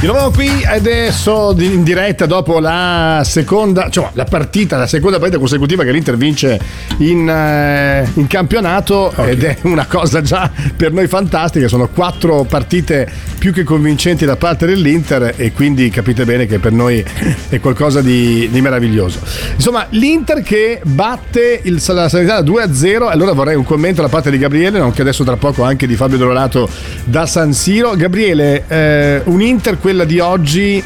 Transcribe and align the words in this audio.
Di 0.00 0.06
nuovo 0.06 0.30
qui 0.30 0.48
adesso 0.64 1.54
in 1.58 1.82
diretta 1.82 2.24
dopo 2.24 2.58
la 2.58 3.20
seconda, 3.22 3.90
cioè 3.90 4.08
la 4.14 4.24
partita, 4.24 4.78
la 4.78 4.86
seconda 4.86 5.18
partita 5.18 5.38
consecutiva 5.38 5.84
che 5.84 5.92
l'Inter 5.92 6.16
vince 6.16 6.58
in, 7.00 7.28
eh, 7.28 8.08
in 8.14 8.26
campionato 8.26 9.08
okay. 9.08 9.32
ed 9.32 9.44
è 9.44 9.58
una 9.64 9.84
cosa 9.84 10.22
già 10.22 10.50
per 10.74 10.94
noi 10.94 11.06
fantastica, 11.06 11.68
sono 11.68 11.86
quattro 11.88 12.44
partite 12.44 13.06
più 13.38 13.52
che 13.52 13.62
convincenti 13.62 14.24
da 14.24 14.36
parte 14.36 14.64
dell'Inter 14.64 15.34
e 15.36 15.52
quindi 15.52 15.90
capite 15.90 16.24
bene 16.24 16.46
che 16.46 16.58
per 16.58 16.72
noi 16.72 17.04
è 17.50 17.60
qualcosa 17.60 18.00
di, 18.00 18.48
di 18.50 18.60
meraviglioso. 18.62 19.18
Insomma, 19.54 19.86
l'Inter 19.90 20.42
che 20.42 20.80
batte 20.82 21.60
il, 21.62 21.82
la 21.88 22.08
Sanità 22.08 22.40
2-0, 22.40 23.06
allora 23.06 23.32
vorrei 23.32 23.54
un 23.54 23.64
commento 23.64 24.00
da 24.00 24.08
parte 24.08 24.30
di 24.30 24.38
Gabriele, 24.38 24.78
nonché 24.78 25.02
adesso 25.02 25.24
tra 25.24 25.36
poco 25.36 25.62
anche 25.62 25.86
di 25.86 25.94
Fabio 25.94 26.16
Dolorato 26.16 26.68
da 27.04 27.26
San 27.26 27.52
Siro. 27.52 27.94
Gabriele, 27.96 28.64
eh, 28.66 29.20
un 29.24 29.42
Inter 29.42 29.78
quella 29.90 30.04
di 30.04 30.20
oggi 30.20 30.82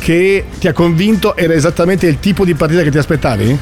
che 0.00 0.44
ti 0.58 0.66
ha 0.66 0.72
convinto 0.72 1.36
era 1.36 1.52
esattamente 1.52 2.08
il 2.08 2.18
tipo 2.18 2.44
di 2.44 2.54
partita 2.54 2.82
che 2.82 2.90
ti 2.90 2.98
aspettavi? 2.98 3.58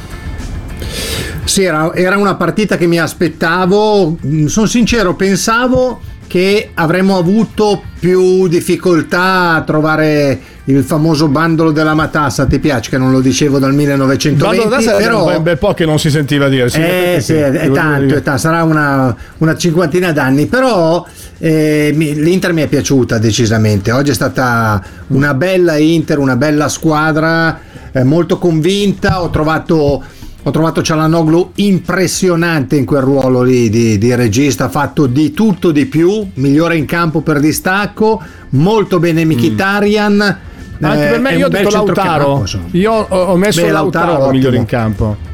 Sì, 1.44 1.62
era, 1.64 1.94
era 1.94 2.16
una 2.16 2.36
partita 2.36 2.78
che 2.78 2.86
mi 2.86 2.98
aspettavo. 2.98 4.16
Sono 4.46 4.66
sincero, 4.66 5.14
pensavo 5.14 6.00
che 6.26 6.70
avremmo 6.72 7.18
avuto 7.18 7.82
più 7.98 8.48
difficoltà 8.48 9.56
a 9.56 9.62
trovare 9.62 10.40
il 10.64 10.82
famoso 10.82 11.28
bandolo 11.28 11.70
della 11.70 11.94
matassa 11.94 12.44
ti 12.44 12.58
piace 12.58 12.90
che 12.90 12.98
non 12.98 13.10
lo 13.10 13.20
dicevo 13.20 13.58
dal 13.58 13.72
1920 13.72 14.66
bandolo 14.68 14.96
però 14.98 15.28
è 15.30 15.36
un 15.36 15.42
bel 15.42 15.56
po' 15.56 15.72
che 15.72 15.86
non 15.86 15.98
si 15.98 16.10
sentiva 16.10 16.48
dire 16.48 16.68
sì, 16.68 16.80
eh, 16.80 17.18
sì, 17.22 17.32
è, 17.32 17.50
è 17.50 17.70
tanto, 17.70 18.14
è 18.14 18.22
tanto, 18.22 18.38
sarà 18.38 18.62
una, 18.64 19.16
una 19.38 19.56
cinquantina 19.56 20.12
d'anni 20.12 20.44
però 20.44 21.06
eh, 21.38 21.92
l'Inter 21.92 22.52
mi 22.52 22.62
è 22.62 22.66
piaciuta 22.66 23.18
decisamente 23.18 23.92
oggi 23.92 24.10
è 24.10 24.14
stata 24.14 24.82
una 25.08 25.34
bella 25.34 25.76
Inter 25.76 26.18
una 26.18 26.36
bella 26.36 26.68
squadra 26.68 27.60
eh, 27.92 28.02
molto 28.04 28.38
convinta 28.38 29.22
ho 29.22 29.30
trovato 29.30 30.02
ho 30.48 30.50
trovato 30.50 30.82
Cialanoglu 30.82 31.52
impressionante 31.56 32.76
in 32.76 32.86
quel 32.86 33.02
ruolo 33.02 33.42
lì 33.42 33.68
di, 33.68 33.98
di, 33.98 34.14
regista, 34.14 34.66
ha 34.66 34.68
fatto 34.68 35.06
di 35.06 35.32
tutto 35.32 35.72
di 35.72 35.84
più, 35.84 36.26
migliore 36.34 36.76
in 36.76 36.86
campo 36.86 37.20
per 37.20 37.38
distacco, 37.38 38.22
molto 38.50 38.98
bene 38.98 39.26
Mkhitaryan. 39.26 40.14
Mm. 40.14 40.84
Anche 40.84 41.06
per 41.08 41.20
me, 41.20 41.30
eh, 41.32 41.36
io 41.36 41.46
ho 41.46 41.48
detto 41.50 41.70
Lautaro. 41.70 42.44
Io 42.70 42.92
ho 42.92 43.36
messo 43.36 43.62
Beh, 43.62 43.72
Lautaro, 43.72 44.12
Lautaro 44.12 44.30
migliore 44.30 44.56
in 44.56 44.64
campo. 44.64 45.27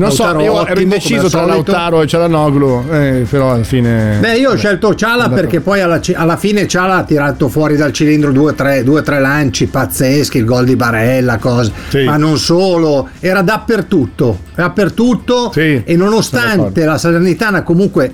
Non 0.00 0.12
so, 0.12 0.40
io 0.40 0.66
ero 0.66 0.80
indeciso 0.80 1.28
tra 1.28 1.44
Lautaro 1.44 2.00
e 2.00 2.06
Cialanoglu, 2.06 2.84
eh, 2.90 3.26
però 3.28 3.52
alla 3.52 3.64
fine... 3.64 4.16
Beh, 4.18 4.38
io 4.38 4.52
ho 4.52 4.56
scelto 4.56 4.94
Ciala 4.94 5.28
perché 5.28 5.60
poi 5.60 5.82
alla, 5.82 6.00
alla, 6.14 6.38
fine 6.38 6.66
Ciala 6.66 6.96
ha 6.96 7.02
tirato 7.02 7.48
fuori 7.48 7.76
dal 7.76 7.92
cilindro 7.92 8.32
due 8.32 8.52
o 8.52 8.54
tre, 8.54 8.82
tre, 9.04 9.20
lanci 9.20 9.66
pazzeschi, 9.66 10.38
il 10.38 10.46
gol 10.46 10.64
di 10.64 10.74
Barella, 10.74 11.36
cose. 11.36 11.70
Sì. 11.88 12.04
ma 12.04 12.16
non 12.16 12.38
solo, 12.38 13.10
era 13.20 13.42
dappertutto, 13.42 14.38
dappertutto 14.54 15.50
sì, 15.52 15.82
e 15.84 15.96
nonostante 15.96 16.84
la 16.84 16.96
Salernitana 16.96 17.62
comunque 17.62 18.10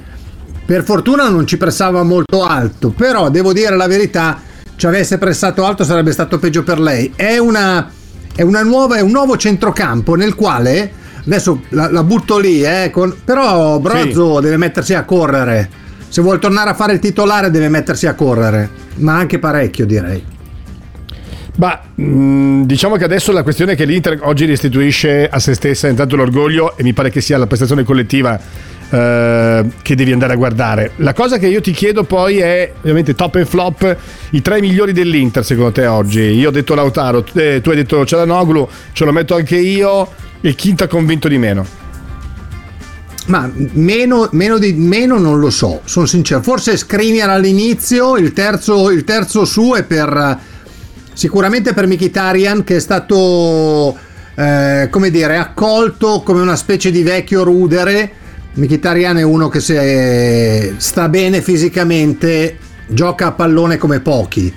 per 0.65 0.83
fortuna 0.83 1.29
non 1.29 1.47
ci 1.47 1.57
pressava 1.57 2.03
molto 2.03 2.43
alto, 2.43 2.91
però 2.91 3.31
devo 3.31 3.53
dire 3.53 3.77
la 3.77 3.87
verità, 3.87 4.41
ci 4.75 4.87
avesse 4.87 5.19
pressato 5.19 5.65
alto 5.65 5.85
sarebbe 5.85 6.11
stato 6.11 6.41
peggio 6.41 6.65
per 6.65 6.81
lei. 6.81 7.13
È 7.15 7.39
una, 7.39 7.89
è 8.35 8.43
una 8.43 8.65
nuova, 8.65 8.97
è 8.97 9.01
un 9.01 9.13
nuovo 9.13 9.37
centrocampo 9.37 10.17
nel 10.17 10.35
quale 10.35 11.05
adesso 11.27 11.63
la, 11.71 11.91
la 11.91 12.03
butto 12.03 12.39
lì, 12.39 12.63
eh, 12.63 12.91
con, 12.93 13.15
però 13.25 13.79
Brozzo 13.79 14.37
sì. 14.37 14.43
deve 14.43 14.57
mettersi 14.57 14.95
a 14.95 15.05
correre. 15.05 15.69
Se 16.09 16.23
vuol 16.23 16.39
tornare 16.39 16.71
a 16.71 16.75
fare 16.75 16.93
il 16.93 16.99
titolare 16.99 17.51
deve 17.51 17.69
mettersi 17.69 18.07
a 18.07 18.15
correre, 18.15 18.71
ma 18.97 19.17
anche 19.17 19.39
parecchio 19.39 19.87
direi. 19.87 20.35
Ma 21.57 21.81
mm, 22.01 22.63
diciamo 22.63 22.97
che 22.97 23.05
adesso 23.05 23.33
la 23.33 23.43
questione 23.43 23.73
è 23.73 23.77
che 23.77 23.85
l'Inter 23.85 24.19
oggi 24.23 24.45
restituisce 24.45 25.29
a 25.29 25.39
se 25.39 25.55
stessa 25.55 25.89
intanto 25.89 26.17
l'orgoglio 26.17 26.77
e 26.77 26.83
mi 26.83 26.93
pare 26.93 27.11
che 27.11 27.21
sia 27.21 27.39
la 27.39 27.47
prestazione 27.47 27.83
collettiva 27.83 28.39
eh, 28.91 29.65
che 29.83 29.95
devi 29.95 30.13
andare 30.13 30.35
a 30.35 30.37
guardare. 30.37 30.93
La 30.97 31.15
cosa 31.15 31.39
che 31.39 31.49
io 31.49 31.61
ti 31.61 31.73
chiedo 31.73 32.05
poi 32.05 32.39
è 32.39 32.73
ovviamente 32.81 33.15
top 33.15 33.37
e 33.37 33.45
flop, 33.47 33.97
i 34.31 34.43
tre 34.43 34.61
migliori 34.61 34.93
dell'Inter 34.93 35.45
secondo 35.45 35.73
te 35.73 35.87
oggi. 35.87 36.21
Io 36.21 36.49
ho 36.49 36.53
detto 36.53 36.75
Lautaro, 36.75 37.25
eh, 37.35 37.61
tu 37.63 37.71
hai 37.71 37.77
detto 37.77 38.05
Cialanoglu, 38.05 38.69
ce 38.93 39.05
lo 39.05 39.13
metto 39.13 39.35
anche 39.35 39.57
io 39.57 40.09
e 40.41 40.55
chi 40.55 40.75
ti 40.75 40.83
ha 40.83 40.89
convinto 40.89 41.29
di 41.29 41.39
meno? 41.39 41.85
Ma 43.27 43.51
meno, 43.55 44.29
meno, 44.33 44.59
di, 44.59 44.73
meno 44.73 45.19
non 45.19 45.41
lo 45.41 45.51
so, 45.51 45.81
sono 45.85 46.07
sincero. 46.07 46.43
Forse 46.43 46.77
Skriniar 46.77 47.29
all'inizio, 47.29 48.17
il 48.17 48.33
terzo, 48.33 48.91
il 48.91 49.03
terzo 49.05 49.45
su 49.45 49.73
è 49.77 49.83
per 49.83 50.39
sicuramente 51.13 51.73
per 51.73 51.87
Mkhitaryan 51.87 52.63
che 52.63 52.77
è 52.77 52.81
stato 52.81 53.97
eh, 54.35 54.89
come 54.91 55.11
dire 55.11 55.39
accolto 55.39 56.23
come 56.23 56.41
una 56.41 56.57
specie 56.57 56.91
di 56.91 57.03
vecchio 57.03 57.43
rudere. 57.43 58.13
Mkhitaryan 58.55 59.19
è 59.19 59.23
uno 59.23 59.49
che 59.49 59.61
se 59.61 60.75
sta 60.77 61.09
bene 61.09 61.43
fisicamente, 61.43 62.59
gioca 62.87 63.27
a 63.27 63.33
pallone 63.33 63.77
come 63.77 64.01
pochi 64.01 64.53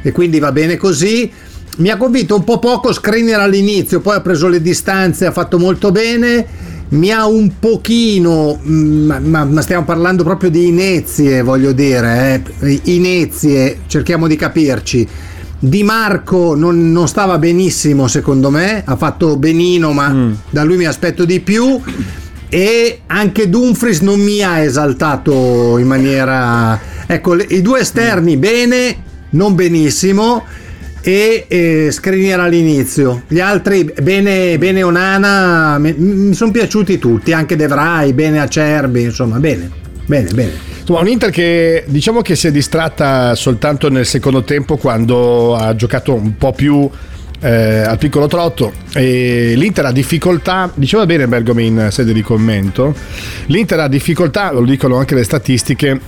e 0.00 0.12
quindi 0.12 0.38
va 0.38 0.50
bene 0.50 0.76
così 0.76 1.30
mi 1.76 1.90
ha 1.90 1.96
convinto 1.96 2.36
un 2.36 2.44
po' 2.44 2.58
poco 2.58 2.92
Skriniar 2.92 3.40
all'inizio, 3.40 4.00
poi 4.00 4.16
ha 4.16 4.20
preso 4.20 4.48
le 4.48 4.60
distanze, 4.60 5.26
ha 5.26 5.32
fatto 5.32 5.58
molto 5.58 5.90
bene. 5.90 6.72
Mi 6.86 7.10
ha 7.10 7.26
un 7.26 7.58
pochino, 7.58 8.60
mm, 8.64 9.10
ma, 9.24 9.44
ma 9.44 9.62
stiamo 9.62 9.84
parlando 9.84 10.22
proprio 10.22 10.50
di 10.50 10.68
inezie, 10.68 11.42
voglio 11.42 11.72
dire, 11.72 12.42
eh, 12.60 12.80
inezie, 12.84 13.80
cerchiamo 13.86 14.28
di 14.28 14.36
capirci. 14.36 15.08
Di 15.58 15.82
Marco 15.82 16.54
non, 16.54 16.92
non, 16.92 17.08
stava 17.08 17.38
benissimo 17.38 18.06
secondo 18.06 18.50
me, 18.50 18.82
ha 18.84 18.96
fatto 18.96 19.36
benino, 19.36 19.92
ma 19.92 20.08
mm. 20.10 20.32
da 20.50 20.62
lui 20.62 20.76
mi 20.76 20.84
aspetto 20.84 21.24
di 21.24 21.40
più. 21.40 21.80
E 22.48 23.00
anche 23.06 23.48
Dumfries 23.48 24.00
non 24.00 24.20
mi 24.20 24.42
ha 24.42 24.60
esaltato 24.60 25.78
in 25.78 25.86
maniera... 25.88 26.78
Ecco, 27.06 27.34
i 27.34 27.60
due 27.62 27.80
esterni 27.80 28.36
bene, 28.36 28.96
non 29.30 29.56
benissimo 29.56 30.44
e 31.04 31.44
eh, 31.46 31.88
Skriniar 31.90 32.40
all'inizio. 32.40 33.24
Gli 33.28 33.38
altri, 33.38 33.92
bene, 34.00 34.56
bene 34.56 34.82
Onana, 34.82 35.78
mi, 35.78 35.92
mi 35.92 36.34
sono 36.34 36.50
piaciuti 36.50 36.98
tutti, 36.98 37.32
anche 37.32 37.56
De 37.56 37.66
Vrij, 37.66 38.14
bene 38.14 38.40
Acerbi, 38.40 39.02
insomma, 39.02 39.38
bene, 39.38 39.70
bene, 40.06 40.32
bene. 40.32 40.52
Un 40.86 41.08
Inter 41.08 41.30
che 41.30 41.84
diciamo 41.86 42.22
che 42.22 42.36
si 42.36 42.46
è 42.46 42.50
distratta 42.50 43.34
soltanto 43.34 43.90
nel 43.90 44.06
secondo 44.06 44.44
tempo 44.44 44.76
quando 44.76 45.54
ha 45.56 45.74
giocato 45.74 46.14
un 46.14 46.36
po' 46.36 46.52
più 46.52 46.88
eh, 47.40 47.80
al 47.80 47.98
piccolo 47.98 48.26
trotto 48.26 48.72
e 48.94 49.54
l'Inter 49.56 49.86
ha 49.86 49.92
difficoltà, 49.92 50.70
diceva 50.74 51.04
bene 51.04 51.26
Bergomi 51.26 51.66
in 51.66 51.88
sede 51.90 52.12
di 52.12 52.22
commento, 52.22 52.94
l'Inter 53.46 53.80
ha 53.80 53.88
difficoltà, 53.88 54.52
lo 54.52 54.62
dicono 54.62 54.96
anche 54.96 55.14
le 55.14 55.24
statistiche, 55.24 56.00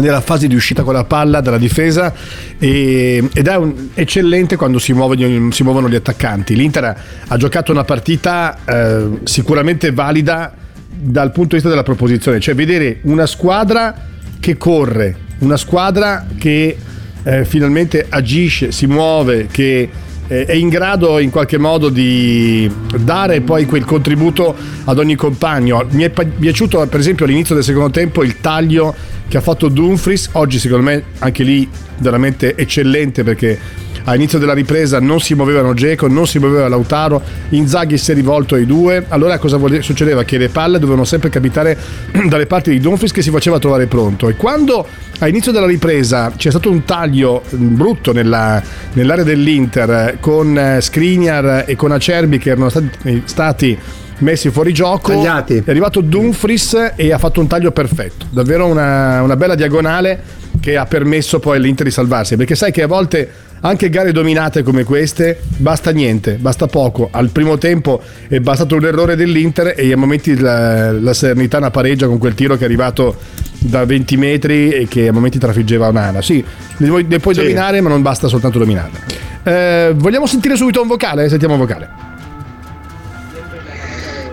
nella 0.00 0.20
fase 0.20 0.46
di 0.46 0.54
uscita 0.54 0.82
con 0.82 0.94
la 0.94 1.04
palla 1.04 1.40
dalla 1.40 1.58
difesa 1.58 2.12
e, 2.58 3.28
ed 3.32 3.46
è 3.46 3.60
eccellente 3.94 4.56
quando 4.56 4.78
si 4.78 4.92
muovono, 4.92 5.50
si 5.50 5.62
muovono, 5.62 5.88
gli 5.88 5.94
attaccanti. 5.94 6.54
L'Inter 6.54 6.96
ha 7.26 7.36
giocato 7.36 7.72
una 7.72 7.84
partita 7.84 8.58
eh, 8.64 9.18
sicuramente 9.24 9.92
valida 9.92 10.54
dal 11.00 11.30
punto 11.30 11.50
di 11.50 11.54
vista 11.54 11.68
della 11.68 11.82
proposizione, 11.82 12.40
cioè 12.40 12.54
vedere 12.54 12.98
una 13.02 13.26
squadra 13.26 14.06
che 14.40 14.56
corre, 14.56 15.16
una 15.38 15.56
squadra 15.56 16.26
che 16.38 16.76
eh, 17.22 17.44
finalmente 17.44 18.06
agisce, 18.08 18.72
si 18.72 18.86
muove, 18.86 19.46
che 19.50 19.88
eh, 20.28 20.44
è 20.44 20.52
in 20.52 20.68
grado 20.68 21.18
in 21.18 21.30
qualche 21.30 21.58
modo 21.58 21.88
di 21.88 22.70
dare 22.98 23.40
poi 23.40 23.64
quel 23.64 23.84
contributo 23.84 24.54
ad 24.84 24.98
ogni 24.98 25.14
compagno. 25.14 25.86
Mi 25.90 26.04
è 26.04 26.10
piaciuto 26.10 26.86
per 26.86 27.00
esempio 27.00 27.24
all'inizio 27.24 27.54
del 27.54 27.64
secondo 27.64 27.90
tempo 27.90 28.22
il 28.22 28.40
taglio 28.40 28.94
che 29.28 29.36
ha 29.36 29.40
fatto 29.40 29.68
Dumfries, 29.68 30.30
oggi 30.32 30.58
secondo 30.58 30.84
me 30.84 31.02
anche 31.18 31.42
lì 31.42 31.68
veramente 31.98 32.56
eccellente 32.56 33.22
perché 33.22 33.58
all'inizio 34.04 34.38
della 34.38 34.54
ripresa 34.54 35.00
non 35.00 35.20
si 35.20 35.34
muovevano 35.34 35.74
Geco, 35.74 36.08
non 36.08 36.26
si 36.26 36.38
muoveva 36.38 36.68
Lautaro, 36.68 37.22
Inzaghi 37.50 37.98
si 37.98 38.12
è 38.12 38.14
rivolto 38.14 38.54
ai 38.54 38.64
due, 38.64 39.04
allora 39.08 39.38
cosa 39.38 39.58
succedeva? 39.80 40.24
Che 40.24 40.38
le 40.38 40.48
palle 40.48 40.78
dovevano 40.78 41.04
sempre 41.04 41.28
capitare 41.28 41.76
dalle 42.26 42.46
parti 42.46 42.70
di 42.70 42.80
Dumfries 42.80 43.12
che 43.12 43.22
si 43.22 43.30
faceva 43.30 43.58
trovare 43.58 43.86
pronto 43.86 44.28
e 44.28 44.34
quando 44.34 44.86
all'inizio 45.18 45.52
della 45.52 45.66
ripresa 45.66 46.32
c'è 46.34 46.48
stato 46.48 46.70
un 46.70 46.84
taglio 46.84 47.42
mm, 47.54 47.76
brutto 47.76 48.12
nella- 48.12 48.62
nell'area 48.94 49.24
dell'Inter 49.24 49.90
eh, 49.90 50.16
con 50.20 50.56
eh, 50.56 50.80
Skriniar 50.80 51.64
e 51.66 51.76
con 51.76 51.92
Acerbi 51.92 52.38
che 52.38 52.50
erano 52.50 52.70
stati, 52.70 53.22
stati 53.26 53.78
messi 54.18 54.50
fuori 54.50 54.72
gioco. 54.72 55.12
Tagliati. 55.12 55.62
è 55.64 55.70
arrivato 55.70 56.00
Dumfries 56.00 56.92
e 56.96 57.12
ha 57.12 57.18
fatto 57.18 57.40
un 57.40 57.46
taglio 57.46 57.70
perfetto. 57.72 58.26
Davvero 58.30 58.66
una, 58.66 59.22
una 59.22 59.36
bella 59.36 59.54
diagonale 59.54 60.46
che 60.60 60.76
ha 60.76 60.86
permesso 60.86 61.38
poi 61.38 61.56
all'Inter 61.56 61.86
di 61.86 61.92
salvarsi. 61.92 62.36
Perché 62.36 62.54
sai 62.54 62.72
che 62.72 62.82
a 62.82 62.86
volte 62.86 63.30
anche 63.60 63.88
gare 63.90 64.12
dominate 64.12 64.62
come 64.62 64.84
queste 64.84 65.40
basta 65.56 65.90
niente, 65.90 66.34
basta 66.34 66.66
poco. 66.66 67.08
Al 67.10 67.30
primo 67.30 67.58
tempo 67.58 68.00
è 68.28 68.38
bastato 68.38 68.76
un 68.76 68.84
errore 68.84 69.16
dell'Inter 69.16 69.74
e 69.76 69.92
a 69.92 69.96
momenti 69.96 70.38
la, 70.38 70.92
la 70.92 71.12
Salernitana 71.12 71.70
pareggia 71.70 72.06
con 72.06 72.18
quel 72.18 72.34
tiro 72.34 72.56
che 72.56 72.62
è 72.62 72.64
arrivato 72.64 73.16
da 73.60 73.84
20 73.84 74.16
metri 74.16 74.70
e 74.70 74.86
che 74.86 75.08
a 75.08 75.12
momenti 75.12 75.38
trafiggeva 75.38 75.88
un'ana 75.88 76.22
sì, 76.22 76.44
le 76.76 76.86
puoi, 76.86 77.06
le 77.08 77.18
puoi 77.18 77.34
Sì. 77.34 77.40
dominare 77.40 77.80
ma 77.80 77.88
non 77.88 78.02
basta 78.02 78.28
soltanto 78.28 78.58
dominarle. 78.58 78.98
Eh, 79.42 79.92
vogliamo 79.96 80.26
sentire 80.26 80.54
subito 80.56 80.80
un 80.80 80.86
vocale? 80.88 81.28
sentiamo 81.28 81.54
un 81.54 81.60
vocale 81.60 82.07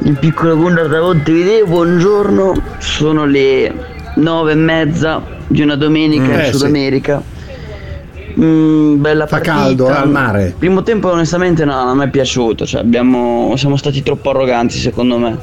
Il 0.05 0.17
piccolo 0.19 0.55
Gundar 0.55 0.87
da 0.87 1.01
Montevideo, 1.01 1.65
buongiorno, 1.65 2.53
sono 2.77 3.25
le 3.25 3.73
nove 4.17 4.51
e 4.51 4.55
mezza 4.55 5.21
di 5.47 5.61
una 5.61 5.75
domenica 5.75 6.23
Mm, 6.23 6.33
in 6.33 6.39
eh, 6.39 6.45
Sud 6.51 6.59
sì. 6.59 6.65
America. 6.65 7.23
Mm, 8.39 9.01
bella 9.01 9.25
Fa 9.25 9.37
partita. 9.37 9.55
caldo, 9.55 9.87
eh, 9.87 9.91
al 9.93 10.09
mare. 10.11 10.55
Primo 10.59 10.83
tempo 10.83 11.09
onestamente 11.09 11.65
no, 11.65 11.83
non 11.85 11.97
mi 11.97 12.05
è 12.05 12.09
piaciuto, 12.09 12.65
cioè 12.67 12.81
abbiamo- 12.81 13.55
siamo 13.57 13.77
stati 13.77 14.03
troppo 14.03 14.29
arroganti 14.29 14.77
secondo 14.77 15.17
me. 15.17 15.37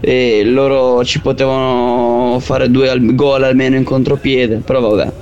E 0.00 0.42
loro 0.44 1.02
ci 1.04 1.20
potevano 1.20 2.38
fare 2.40 2.70
due 2.70 2.90
al- 2.90 3.14
gol 3.14 3.44
almeno 3.44 3.76
in 3.76 3.84
contropiede, 3.84 4.56
però 4.56 4.80
vabbè. 4.80 5.12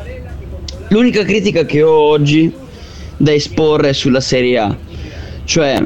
L'unica 0.89 1.23
critica 1.23 1.65
che 1.65 1.83
ho 1.83 1.93
oggi 1.93 2.53
da 3.17 3.33
esporre 3.33 3.91
è 3.91 3.93
sulla 3.93 4.21
Serie 4.21 4.59
A. 4.59 4.77
Cioè, 5.49 5.83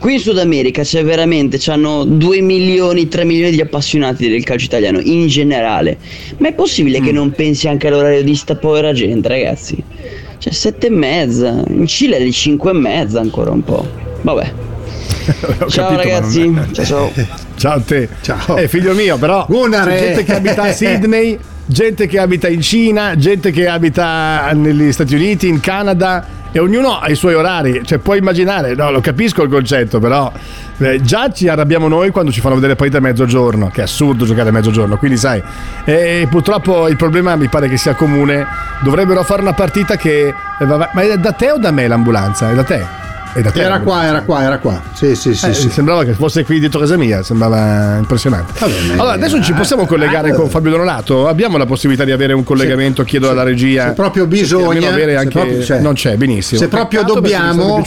qui 0.00 0.14
in 0.14 0.18
Sud 0.18 0.38
America 0.38 0.82
c'è 0.82 1.04
veramente, 1.04 1.58
c'hanno 1.60 2.02
2 2.02 2.40
milioni, 2.40 3.06
3 3.06 3.24
milioni 3.24 3.52
di 3.52 3.60
appassionati 3.60 4.28
del 4.28 4.42
calcio 4.42 4.64
italiano 4.64 4.98
in 4.98 5.28
generale. 5.28 5.96
Ma 6.38 6.48
è 6.48 6.54
possibile 6.54 7.00
che 7.00 7.12
non 7.12 7.30
pensi 7.30 7.68
anche 7.68 7.86
all'orario 7.86 8.24
di 8.24 8.34
sta 8.34 8.56
povera 8.56 8.92
gente, 8.92 9.28
ragazzi? 9.28 9.80
Cioè, 10.38 10.52
7 10.52 10.88
e 10.88 10.90
mezza, 10.90 11.62
in 11.68 11.86
Cile 11.86 12.16
è 12.16 12.22
di 12.24 12.32
5 12.32 12.68
e 12.68 12.74
mezza 12.74 13.20
ancora 13.20 13.52
un 13.52 13.62
po'. 13.62 13.88
Vabbè. 14.22 14.52
Ciao 15.68 15.68
capito, 15.68 15.96
ragazzi, 15.96 16.52
ciao 16.72 16.84
ciao. 16.84 17.12
Ciao 17.54 17.76
a 17.76 17.80
te. 17.80 18.08
Ciao. 18.22 18.56
Eh, 18.56 18.66
figlio 18.66 18.92
mio, 18.94 19.16
però 19.18 19.46
eh. 19.48 19.98
gente 20.00 20.24
che 20.24 20.34
abita 20.34 20.62
a 20.62 20.72
Sydney, 20.74 21.38
gente 21.64 22.08
che 22.08 22.18
abita 22.18 22.48
in 22.48 22.60
Cina, 22.60 23.14
gente 23.16 23.52
che 23.52 23.68
abita 23.68 24.50
negli 24.52 24.90
Stati 24.90 25.14
Uniti, 25.14 25.46
in 25.46 25.60
Canada 25.60 26.38
e 26.52 26.58
ognuno 26.58 26.98
ha 26.98 27.08
i 27.08 27.14
suoi 27.14 27.34
orari. 27.34 27.82
Cioè, 27.84 27.98
puoi 27.98 28.18
immaginare, 28.18 28.74
no, 28.74 28.90
lo 28.90 29.00
capisco 29.00 29.42
il 29.42 29.50
concetto, 29.50 29.98
però 29.98 30.32
eh, 30.78 31.00
già 31.00 31.30
ci 31.30 31.48
arrabbiamo 31.48 31.88
noi 31.88 32.10
quando 32.10 32.32
ci 32.32 32.40
fanno 32.40 32.54
vedere 32.54 32.76
partite 32.76 32.98
a 32.98 33.00
mezzogiorno, 33.00 33.68
che 33.68 33.80
è 33.80 33.84
assurdo 33.84 34.24
giocare 34.24 34.48
a 34.48 34.52
mezzogiorno. 34.52 34.96
Quindi, 34.96 35.16
sai, 35.16 35.42
eh, 35.84 36.26
purtroppo 36.30 36.88
il 36.88 36.96
problema 36.96 37.36
mi 37.36 37.48
pare 37.48 37.68
che 37.68 37.76
sia 37.76 37.94
comune. 37.94 38.46
Dovrebbero 38.82 39.22
fare 39.22 39.42
una 39.42 39.54
partita 39.54 39.96
che. 39.96 40.28
eh, 40.28 40.64
ma 40.64 40.90
è 40.90 41.18
da 41.18 41.32
te 41.32 41.50
o 41.52 41.58
da 41.58 41.70
me 41.70 41.86
l'ambulanza? 41.86 42.50
È 42.50 42.54
da 42.54 42.64
te? 42.64 43.08
Era 43.34 43.50
qua, 43.52 43.62
l'ambulanza. 43.62 44.06
era 44.06 44.22
qua, 44.22 44.42
era 44.42 44.58
qua. 44.58 44.82
Sì, 44.92 45.14
sì, 45.14 45.34
sì. 45.34 45.46
Eh, 45.46 45.54
sì. 45.54 45.70
Sembrava 45.70 46.04
che 46.04 46.12
fosse 46.14 46.44
qui 46.44 46.58
dietro 46.58 46.80
casa 46.80 46.96
mia, 46.96 47.22
sembrava 47.22 47.96
impressionante. 47.96 48.52
Vabbè, 48.58 48.92
allora, 48.92 49.12
adesso 49.12 49.40
ci 49.42 49.52
possiamo 49.52 49.86
collegare 49.86 50.32
con 50.32 50.48
Fabio 50.48 50.70
Dononato? 50.70 51.28
Abbiamo 51.28 51.56
la 51.56 51.66
possibilità 51.66 52.04
di 52.04 52.12
avere 52.12 52.32
un 52.32 52.44
collegamento? 52.44 53.04
Chiedo 53.04 53.30
alla 53.30 53.42
regia. 53.42 53.88
se 53.88 53.92
proprio 53.94 54.26
bisogna, 54.26 54.88
anche... 54.90 55.30
proprio 55.30 55.58
c'è. 55.60 55.80
Non 55.80 55.94
c'è, 55.94 56.16
benissimo. 56.16 56.60
Se 56.60 56.68
proprio 56.68 57.00
Peccato 57.00 57.20
dobbiamo-. 57.20 57.82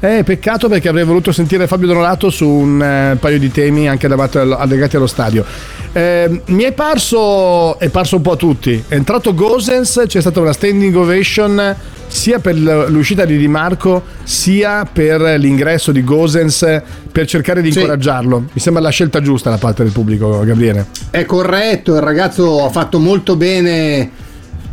Eh, 0.00 0.22
peccato 0.22 0.68
perché 0.68 0.88
avrei 0.88 1.02
voluto 1.02 1.32
sentire 1.32 1.66
Fabio 1.66 1.88
Dononato 1.88 2.30
su 2.30 2.46
un 2.46 2.80
eh, 2.80 3.16
paio 3.18 3.36
di 3.40 3.50
temi 3.50 3.88
anche 3.88 4.06
legati 4.06 4.94
allo 4.94 5.08
stadio. 5.08 5.44
Eh, 5.92 6.42
mi 6.46 6.62
è 6.62 6.72
parso, 6.72 7.76
è 7.80 7.88
parso 7.88 8.16
un 8.16 8.22
po' 8.22 8.32
a 8.32 8.36
tutti. 8.36 8.84
È 8.86 8.94
entrato 8.94 9.34
Gosens, 9.34 10.04
c'è 10.06 10.20
stata 10.20 10.38
una 10.38 10.52
standing 10.52 10.94
ovation 10.94 11.74
sia 12.06 12.38
per 12.38 12.54
l'uscita 12.56 13.24
di 13.24 13.36
Di 13.36 13.48
Marco 13.48 14.04
sia 14.22 14.88
per 14.90 15.20
l'ingresso 15.20 15.90
di 15.90 16.04
Gosens 16.04 16.80
per 17.10 17.26
cercare 17.26 17.60
di 17.60 17.72
Sì. 17.72 17.78
incoraggiarlo. 17.80 18.44
Mi 18.52 18.60
sembra 18.60 18.80
la 18.80 18.90
scelta 18.90 19.20
giusta 19.20 19.50
da 19.50 19.58
parte 19.58 19.82
del 19.82 19.90
pubblico, 19.90 20.44
Gabriele. 20.44 20.86
È 21.10 21.24
corretto, 21.24 21.96
il 21.96 22.02
ragazzo 22.02 22.64
ha 22.64 22.70
fatto 22.70 23.00
molto 23.00 23.34
bene 23.34 24.08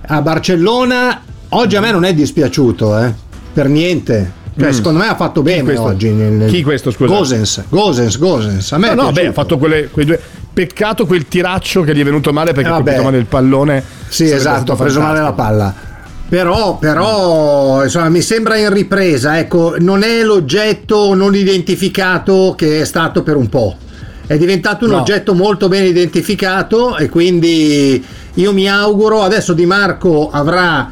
a 0.06 0.22
Barcellona. 0.22 1.24
Oggi 1.50 1.76
a 1.76 1.82
me 1.82 1.92
non 1.92 2.04
è 2.06 2.14
dispiaciuto, 2.14 3.00
eh, 3.00 3.12
per 3.52 3.70
niente. 3.70 4.44
Cioè, 4.58 4.72
secondo 4.72 5.00
me 5.00 5.08
ha 5.08 5.16
fatto 5.16 5.42
bene 5.42 5.64
questo? 5.64 5.84
oggi. 5.84 6.10
nel- 6.10 6.50
Chi 6.50 6.64
questo, 6.64 6.90
scusa? 6.92 7.14
Gosens, 7.14 7.64
Gosens, 7.70 8.18
Gosens. 8.18 8.72
A 8.72 8.78
me 8.78 8.94
No, 8.94 9.04
no, 9.04 9.12
beh, 9.12 9.28
ha 9.28 9.32
fatto 9.34 9.58
quelle- 9.58 9.90
quei 9.90 10.06
due. 10.06 10.20
Peccato 10.54 11.06
quel 11.06 11.28
tiraccio 11.28 11.82
che 11.82 11.94
gli 11.94 12.00
è 12.00 12.04
venuto 12.06 12.32
male 12.32 12.54
perché 12.54 12.70
Eh, 12.70 12.72
ha 12.72 12.76
colpito 12.76 13.04
male 13.04 13.18
il 13.18 13.26
pallone. 13.26 13.84
Sì, 14.08 14.24
esatto, 14.32 14.72
ha 14.72 14.76
preso 14.76 15.02
male 15.02 15.20
la 15.20 15.34
palla. 15.34 15.74
Però, 16.30 16.78
però, 16.78 17.84
insomma, 17.84 18.08
mi 18.10 18.22
sembra 18.22 18.56
in 18.58 18.72
ripresa, 18.74 19.38
ecco, 19.38 19.76
non 19.80 20.02
è 20.04 20.24
l'oggetto 20.24 21.14
non 21.14 21.36
identificato 21.36 22.56
che 22.58 22.82
è 22.82 22.86
stato 22.86 23.22
per 23.22 23.36
un 23.36 23.50
po'. 23.50 23.76
È 24.26 24.38
diventato 24.38 24.86
un 24.86 24.92
No. 24.92 25.02
oggetto 25.02 25.34
molto 25.36 25.68
ben 25.68 25.84
identificato 25.86 26.98
e 26.98 27.10
quindi 27.10 28.04
io 28.34 28.54
mi 28.54 28.68
auguro, 28.70 29.22
adesso 29.22 29.54
Di 29.54 29.66
Marco 29.68 30.30
avrà, 30.32 30.90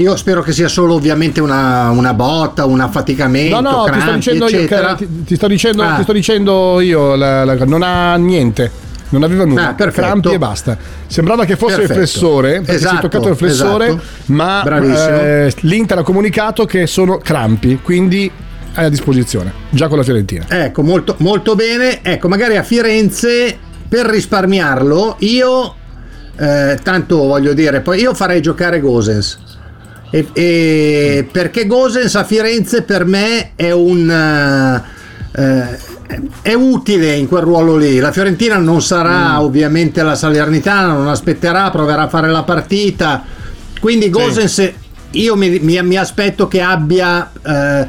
io 0.00 0.16
spero 0.16 0.40
che 0.42 0.52
sia 0.52 0.68
solo 0.68 0.94
ovviamente 0.94 1.40
una, 1.40 1.90
una 1.90 2.14
botta, 2.14 2.64
un 2.64 2.80
affaticamento, 2.80 3.60
No, 3.60 3.70
no, 3.70 3.84
ti 3.84 3.90
sto 4.00 4.00
crampi, 4.00 4.30
io, 4.30 4.94
ti, 4.96 5.24
ti 5.24 5.34
sto 5.36 5.46
dicendo, 5.46 5.82
Ah. 5.82 5.94
ti 5.96 6.02
sto 6.02 6.12
dicendo 6.12 6.80
io 6.80 7.14
la- 7.14 7.44
la- 7.44 7.64
non 7.64 7.82
ha 7.82 8.16
niente. 8.16 8.88
Non 9.10 9.24
aveva 9.24 9.44
nulla, 9.44 9.70
Ah, 9.70 9.74
crampi 9.74 10.30
e 10.30 10.38
basta. 10.38 10.78
Sembrava 11.08 11.44
che 11.44 11.56
fosse 11.56 11.78
Perfetto. 11.78 11.98
il 12.00 12.06
flessore, 12.06 12.50
perché 12.60 12.78
si 12.78 12.84
è 12.84 12.86
Esatto, 12.86 13.08
toccato 13.08 13.28
il 13.28 13.36
flessore, 13.36 13.86
esatto. 13.86 14.02
ma 14.26 14.62
eh, 14.62 15.52
l'Inter 15.62 15.98
ha 15.98 16.02
comunicato 16.04 16.64
che 16.64 16.86
sono 16.86 17.18
crampi, 17.18 17.80
quindi 17.82 18.30
è 18.72 18.84
a 18.84 18.88
disposizione, 18.88 19.52
già 19.70 19.88
con 19.88 19.98
la 19.98 20.04
Fiorentina. 20.04 20.44
Ecco, 20.48 20.82
molto, 20.84 21.16
molto 21.18 21.56
bene. 21.56 21.98
Ecco, 22.02 22.28
magari 22.28 22.56
a 22.56 22.62
Firenze 22.62 23.58
per 23.88 24.06
risparmiarlo, 24.06 25.16
io 25.18 25.74
eh, 26.38 26.78
tanto 26.80 27.16
voglio 27.16 27.52
dire, 27.52 27.80
poi 27.80 28.00
io 28.00 28.14
farei 28.14 28.40
giocare 28.40 28.78
Gosens. 28.80 29.38
E, 30.10 30.26
e- 30.32 31.28
perché 31.30 31.66
Gosens 31.66 32.14
a 32.16 32.24
Firenze 32.24 32.82
per 32.82 33.04
me 33.04 33.52
è 33.54 33.70
un 33.70 34.10
eh, 34.10 34.82
eh, 35.40 35.78
è 36.42 36.54
utile 36.54 37.14
in 37.14 37.28
quel 37.28 37.42
ruolo 37.42 37.76
lì. 37.76 37.98
La 37.98 38.10
Fiorentina 38.10 38.56
non 38.58 38.82
sarà 38.82 39.40
ovviamente 39.40 40.02
la 40.02 40.16
Salernitana, 40.16 40.92
non 40.94 41.06
aspetterà, 41.08 41.70
proverà 41.70 42.02
a 42.02 42.08
fare 42.08 42.28
la 42.28 42.42
partita. 42.42 43.22
Quindi 43.78 44.10
Gosens 44.10 44.72
io 45.12 45.36
mi, 45.36 45.58
mi- 45.60 45.82
mi 45.82 45.96
aspetto 45.96 46.48
che 46.48 46.60
abbia 46.60 47.30
eh, 47.46 47.86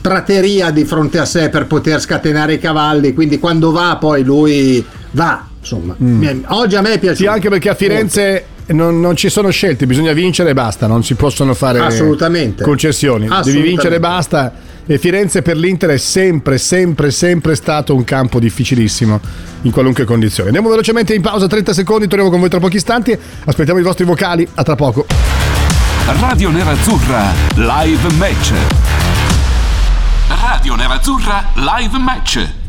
prateria 0.00 0.70
di 0.70 0.84
fronte 0.84 1.18
a 1.18 1.24
sé 1.24 1.48
per 1.48 1.66
poter 1.66 2.00
scatenare 2.00 2.54
i 2.54 2.58
cavalli. 2.60 3.12
Quindi 3.12 3.40
quando 3.40 3.72
va, 3.72 3.96
poi 3.98 4.22
lui 4.22 4.84
va. 5.10 5.44
Insomma, 5.58 5.96
Mi- 5.98 6.44
oggi 6.48 6.76
a 6.76 6.80
me 6.80 6.92
è 6.92 6.98
piaciuto. 7.00 7.22
Sì, 7.22 7.26
anche 7.26 7.48
perché 7.48 7.70
a 7.70 7.74
Firenze 7.74 8.44
non, 8.68 9.00
non 9.00 9.16
ci 9.16 9.28
sono 9.28 9.50
scelte, 9.50 9.86
bisogna 9.86 10.12
vincere 10.12 10.50
e 10.50 10.54
basta, 10.54 10.86
non 10.86 11.04
si 11.04 11.14
possono 11.14 11.54
fare 11.54 11.78
Assolutamente. 11.80 12.62
concessioni. 12.62 13.22
Devi 13.22 13.32
Assolutamente. 13.32 13.68
vincere 13.68 13.94
e 13.96 14.00
basta. 14.00 14.52
E 14.88 14.98
Firenze 14.98 15.42
per 15.42 15.56
l'Inter 15.56 15.90
è 15.90 15.96
sempre, 15.98 16.58
sempre, 16.58 17.10
sempre 17.10 17.56
stato 17.56 17.92
un 17.94 18.04
campo 18.04 18.38
difficilissimo 18.38 19.20
in 19.62 19.72
qualunque 19.72 20.04
condizione. 20.04 20.48
Andiamo 20.48 20.68
velocemente 20.68 21.12
in 21.12 21.22
pausa, 21.22 21.48
30 21.48 21.72
secondi, 21.72 22.06
torniamo 22.06 22.30
con 22.30 22.38
voi 22.38 22.48
tra 22.48 22.60
pochi 22.60 22.76
istanti. 22.76 23.18
Aspettiamo 23.44 23.80
i 23.80 23.82
vostri 23.82 24.04
vocali, 24.04 24.46
a 24.54 24.62
tra 24.62 24.76
poco. 24.76 25.06
Radio 26.20 26.50
Nerazzurra 26.50 27.32
Live 27.56 28.12
Match. 28.14 28.52
Radio 30.28 30.74
Nerazzurra 30.76 31.44
Live 31.54 31.98
Match. 31.98 32.65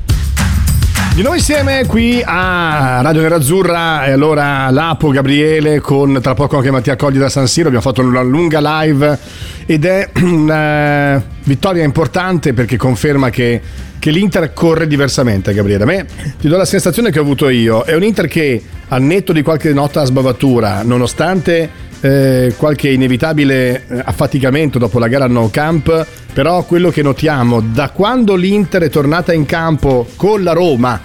Di 1.17 1.23
noi 1.23 1.37
insieme 1.37 1.83
qui 1.87 2.21
a 2.23 2.99
Radio 3.01 3.21
Nerazzurra 3.21 4.05
e 4.05 4.11
allora 4.11 4.69
Lapo, 4.69 5.09
Gabriele 5.09 5.79
con 5.79 6.19
tra 6.21 6.35
poco 6.35 6.57
anche 6.57 6.69
Mattia 6.69 6.95
Cogli 6.95 7.17
da 7.17 7.27
San 7.27 7.47
Siro 7.47 7.69
abbiamo 7.69 7.83
fatto 7.83 8.01
una 8.01 8.21
lunga 8.21 8.59
live 8.61 9.17
ed 9.65 9.85
è 9.85 10.11
una 10.21 11.19
vittoria 11.45 11.83
importante 11.83 12.53
perché 12.53 12.77
conferma 12.77 13.31
che, 13.31 13.59
che 13.97 14.11
l'Inter 14.11 14.53
corre 14.53 14.85
diversamente, 14.85 15.55
Gabriele. 15.55 15.83
A 15.83 15.87
me 15.87 16.05
ti 16.39 16.47
do 16.47 16.55
la 16.55 16.65
sensazione 16.65 17.09
che 17.09 17.17
ho 17.17 17.23
avuto 17.23 17.49
io, 17.49 17.81
è 17.81 17.95
un 17.95 18.03
Inter 18.03 18.27
che 18.27 18.61
al 18.89 19.01
netto 19.01 19.33
di 19.33 19.41
qualche 19.41 19.73
nota 19.73 20.05
sbavatura, 20.05 20.83
nonostante 20.83 21.67
eh, 21.99 22.53
qualche 22.57 22.89
inevitabile 22.89 23.87
eh, 23.87 24.01
affaticamento 24.05 24.77
dopo 24.77 24.99
la 24.99 25.07
gara 25.07 25.25
al 25.25 25.31
No 25.31 25.49
Camp, 25.49 26.05
però 26.37 26.61
quello 26.65 26.91
che 26.91 27.01
notiamo 27.01 27.61
da 27.61 27.89
quando 27.89 28.35
l'Inter 28.35 28.83
è 28.83 28.89
tornata 28.91 29.33
in 29.33 29.47
campo 29.47 30.07
con 30.15 30.43
la 30.43 30.53
Roma, 30.53 31.01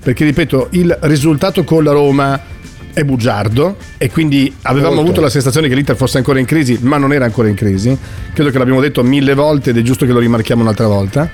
perché 0.00 0.24
ripeto, 0.24 0.68
il 0.70 0.96
risultato 1.00 1.64
con 1.64 1.82
la 1.82 1.90
Roma 1.90 2.40
è 2.92 3.02
bugiardo 3.02 3.78
e 3.98 4.08
quindi 4.12 4.54
avevamo 4.62 4.94
Molto. 4.94 5.08
avuto 5.08 5.20
la 5.22 5.28
sensazione 5.28 5.66
che 5.66 5.74
l'Inter 5.74 5.96
fosse 5.96 6.18
ancora 6.18 6.38
in 6.38 6.44
crisi, 6.44 6.78
ma 6.82 6.98
non 6.98 7.12
era 7.12 7.24
ancora 7.24 7.48
in 7.48 7.56
crisi. 7.56 7.98
Credo 8.32 8.50
che 8.50 8.58
l'abbiamo 8.58 8.80
detto 8.80 9.02
mille 9.02 9.34
volte 9.34 9.70
ed 9.70 9.78
è 9.78 9.82
giusto 9.82 10.06
che 10.06 10.12
lo 10.12 10.20
rimarchiamo 10.20 10.62
un'altra 10.62 10.86
volta. 10.86 11.28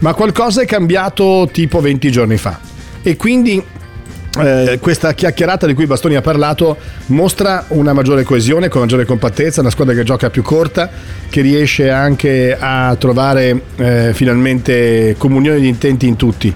Ma 0.00 0.12
qualcosa 0.12 0.60
è 0.60 0.66
cambiato 0.66 1.48
tipo 1.50 1.80
20 1.80 2.10
giorni 2.10 2.36
fa. 2.36 2.60
E 3.00 3.16
quindi 3.16 3.64
eh, 4.40 4.78
questa 4.80 5.12
chiacchierata 5.12 5.66
di 5.66 5.74
cui 5.74 5.86
Bastoni 5.86 6.16
ha 6.16 6.22
parlato 6.22 6.76
mostra 7.06 7.66
una 7.68 7.92
maggiore 7.92 8.22
coesione, 8.24 8.68
con 8.68 8.80
maggiore 8.80 9.04
compattezza, 9.04 9.60
una 9.60 9.70
squadra 9.70 9.94
che 9.94 10.04
gioca 10.04 10.30
più 10.30 10.42
corta, 10.42 10.90
che 11.28 11.42
riesce 11.42 11.90
anche 11.90 12.56
a 12.58 12.96
trovare 12.96 13.62
eh, 13.76 14.10
finalmente 14.14 15.16
comunione 15.18 15.60
di 15.60 15.68
intenti 15.68 16.06
in 16.06 16.16
tutti. 16.16 16.54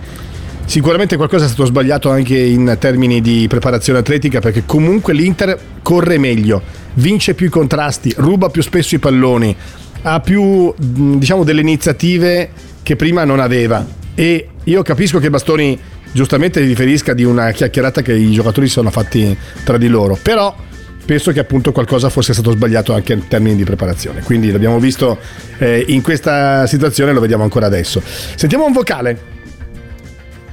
Sicuramente 0.65 1.17
qualcosa 1.17 1.45
è 1.45 1.49
stato 1.49 1.67
sbagliato 1.67 2.11
anche 2.11 2.37
in 2.37 2.77
termini 2.81 3.21
di 3.21 3.47
preparazione 3.49 4.01
atletica 4.01 4.41
perché 4.41 4.65
comunque 4.67 5.13
l'Inter 5.13 5.57
corre 5.83 6.19
meglio, 6.19 6.61
vince 6.95 7.35
più 7.35 7.47
i 7.47 7.51
contrasti, 7.51 8.13
ruba 8.17 8.49
più 8.49 8.63
spesso 8.63 8.95
i 8.97 8.99
palloni, 8.99 9.55
ha 10.03 10.21
più 10.21 10.75
diciamo 10.77 11.45
delle 11.45 11.61
iniziative 11.61 12.51
che 12.83 12.97
prima 12.97 13.25
non 13.25 13.39
aveva 13.39 13.85
e 14.15 14.49
io 14.65 14.83
capisco 14.83 15.19
che 15.19 15.29
Bastoni 15.29 15.79
giustamente 16.17 16.61
riferisca 16.61 17.13
di 17.13 17.25
una 17.25 17.51
chiacchierata 17.51 18.01
che 18.01 18.15
i 18.15 18.33
giocatori 18.33 18.67
si 18.67 18.73
sono 18.73 18.91
fatti 18.91 19.37
tra 19.65 19.77
di 19.77 19.87
loro, 19.87 20.19
però 20.21 20.57
penso 21.05 21.31
che 21.31 21.41
appunto 21.41 21.73
qualcosa 21.73 22.09
fosse 22.09 22.33
stato 22.33 22.51
sbagliato 22.53 22.95
anche 22.95 23.13
in 23.13 23.29
termini 23.29 23.55
di 23.55 23.65
preparazione. 23.65 24.23
Quindi 24.23 24.51
l'abbiamo 24.51 24.81
visto 24.81 25.19
eh, 25.59 25.85
in 25.89 26.01
questa 26.01 26.67
situazione, 26.67 27.13
lo 27.13 27.21
vediamo 27.21 27.43
ancora 27.43 27.67
adesso. 27.67 28.03
Sentiamo 28.35 28.65
un 28.65 28.73
vocale. 28.73 29.19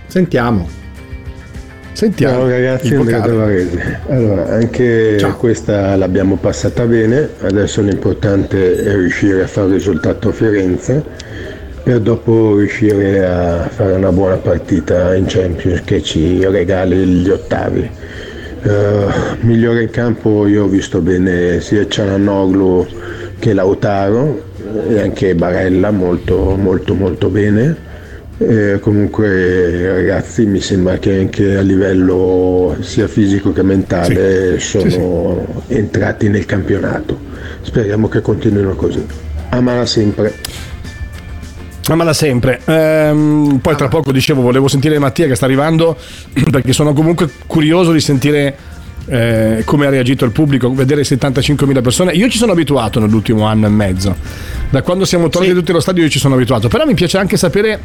Sentiamo. 0.07 0.69
Sentiamo. 1.93 2.39
Ciao 2.39 2.49
ragazzi, 2.49 2.87
il 2.87 2.95
Andrea 2.95 3.19
vocale. 3.19 3.33
Tavarese. 3.33 3.99
Allora, 4.09 4.49
anche 4.49 5.17
Ciao. 5.17 5.37
questa 5.37 5.95
l'abbiamo 5.95 6.35
passata 6.35 6.85
bene, 6.85 7.29
adesso 7.41 7.81
l'importante 7.81 8.83
è 8.83 8.95
riuscire 8.95 9.43
a 9.43 9.47
fare 9.47 9.67
un 9.67 9.73
risultato 9.73 10.27
a 10.27 10.31
Firenze 10.33 11.03
per 11.83 11.99
dopo 11.99 12.57
riuscire 12.57 13.25
a 13.25 13.67
fare 13.67 13.91
una 13.93 14.11
buona 14.11 14.37
partita 14.37 15.13
in 15.15 15.25
Champions 15.27 15.81
che 15.83 16.01
ci 16.01 16.45
regali 16.45 17.05
gli 17.05 17.29
ottavi. 17.29 17.89
Eh, 18.61 19.05
migliore 19.41 19.83
in 19.83 19.89
campo 19.89 20.47
io 20.47 20.63
ho 20.63 20.67
visto 20.67 21.01
bene 21.01 21.59
sia 21.59 21.85
Ciananoglu 21.85 22.87
che 23.37 23.51
Lautaro 23.51 24.41
e 24.87 25.01
anche 25.01 25.35
Barella 25.35 25.91
molto 25.91 26.55
molto 26.55 26.93
molto 26.93 27.27
bene. 27.27 27.91
Eh, 28.37 28.79
comunque 28.79 29.91
ragazzi 29.93 30.45
mi 30.45 30.61
sembra 30.61 30.97
che 30.97 31.19
anche 31.19 31.57
a 31.57 31.61
livello 31.61 32.77
sia 32.79 33.07
fisico 33.09 33.51
che 33.51 33.61
mentale 33.61 34.57
sono 34.59 35.63
entrati 35.67 36.29
nel 36.29 36.45
campionato. 36.45 37.19
Speriamo 37.61 38.07
che 38.07 38.21
continuino 38.21 38.73
così. 38.73 39.05
Amala 39.49 39.85
sempre. 39.85 40.33
Amala 41.87 42.13
sempre. 42.13 42.61
Ehm, 42.65 43.59
poi 43.61 43.75
tra 43.75 43.87
poco 43.89 44.11
dicevo, 44.11 44.41
volevo 44.41 44.67
sentire 44.67 44.97
Mattia 44.99 45.27
che 45.27 45.35
sta 45.35 45.45
arrivando 45.45 45.97
perché 46.51 46.71
sono 46.73 46.93
comunque 46.93 47.29
curioso 47.45 47.91
di 47.91 47.99
sentire 47.99 48.55
eh, 49.05 49.63
come 49.65 49.85
ha 49.85 49.89
reagito 49.89 50.23
il 50.23 50.31
pubblico, 50.31 50.73
vedere 50.73 51.01
75.000 51.01 51.81
persone. 51.81 52.13
Io 52.13 52.29
ci 52.29 52.37
sono 52.37 52.53
abituato 52.53 52.99
nell'ultimo 52.99 53.45
anno 53.45 53.65
e 53.65 53.69
mezzo. 53.69 54.15
Da 54.69 54.81
quando 54.81 55.03
siamo 55.05 55.27
tornati 55.29 55.53
tutti 55.53 55.71
allo 55.71 55.81
stadio 55.81 56.03
io 56.03 56.09
ci 56.09 56.19
sono 56.19 56.35
abituato. 56.35 56.69
Però 56.69 56.85
mi 56.85 56.93
piace 56.93 57.17
anche 57.17 57.35
sapere 57.35 57.79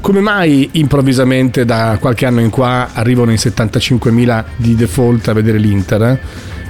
come 0.00 0.20
mai 0.20 0.68
improvvisamente 0.72 1.64
da 1.64 1.98
qualche 2.00 2.26
anno 2.26 2.40
in 2.40 2.50
qua 2.50 2.90
arrivano 2.92 3.30
in 3.30 3.38
75.000 3.38 4.44
di 4.56 4.74
default 4.74 5.28
a 5.28 5.32
vedere 5.32 5.58
l'Inter. 5.58 6.02
eh? 6.02 6.18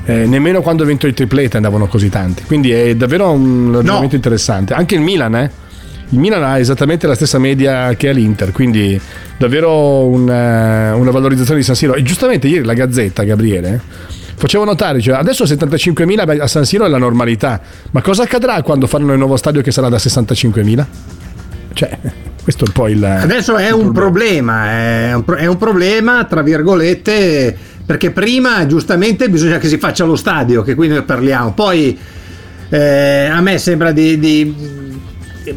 Eh, 0.09 0.27
nemmeno 0.27 0.61
quando 0.61 0.85
ha 0.85 0.87
vinto 0.87 1.07
il 1.07 1.15
triplete 1.15 1.57
andavano 1.57 1.87
così 1.87 2.09
tanti. 2.09 2.45
Quindi 2.45 2.71
è 2.71 2.95
davvero 2.95 3.31
un 3.31 3.73
ragionamento 3.73 4.15
interessante. 4.15 4.73
Anche 4.75 4.95
il 4.95 5.01
Milan, 5.01 5.35
eh? 5.35 5.51
Il 6.11 6.19
Milan 6.21 6.43
ha 6.45 6.59
esattamente 6.59 7.07
la 7.07 7.15
stessa 7.15 7.39
media 7.39 7.93
che 7.95 8.09
ha 8.09 8.13
l'Inter, 8.13 8.53
quindi 8.53 8.99
davvero 9.37 10.07
una, 10.07 10.95
una 10.95 11.11
valorizzazione 11.11 11.59
di 11.59 11.65
San 11.65 11.75
Siro. 11.75 11.95
E 11.95 12.03
giustamente 12.03 12.47
ieri 12.47 12.65
la 12.65 12.75
Gazzetta, 12.75 13.25
Gabriele, 13.25 13.81
faceva 14.37 14.65
notare, 14.65 15.01
cioè, 15.01 15.17
adesso 15.17 15.45
75.000 15.45 16.25
beh, 16.25 16.39
a 16.39 16.47
San 16.47 16.65
Siro 16.65 16.85
è 16.85 16.89
la 16.89 16.99
normalità, 16.99 17.61
ma 17.91 18.03
cosa 18.03 18.23
accadrà 18.23 18.63
quando 18.63 18.87
faranno 18.87 19.13
il 19.13 19.19
nuovo 19.19 19.37
stadio 19.37 19.63
che 19.63 19.73
sarà 19.73 19.89
da 19.89 19.97
65.000? 19.97 20.85
Cioè, 21.73 21.99
questo 22.43 22.65
è 22.65 22.69
un 22.69 22.73
po' 22.73 22.89
il... 22.89 23.03
Adesso 23.03 23.57
è 23.57 23.71
un 23.71 23.91
problema, 23.91 24.71
è 24.71 25.15
un, 25.15 25.25
è 25.37 25.47
un 25.47 25.57
problema, 25.57 26.25
tra 26.25 26.43
virgolette, 26.43 27.57
perché 27.85 28.13
prima 28.13 28.65
giustamente 28.67 29.29
bisogna 29.29 29.59
che 29.59 29.67
si 29.67 29.79
faccia 29.79 30.05
lo 30.05 30.15
stadio, 30.15 30.63
che 30.63 30.77
qui 30.77 30.87
ne 30.87 31.03
parliamo. 31.03 31.53
Poi 31.53 31.99
eh, 32.69 33.27
a 33.27 33.41
me 33.41 33.59
sembra 33.59 33.91
di... 33.91 34.19
di- 34.21 34.95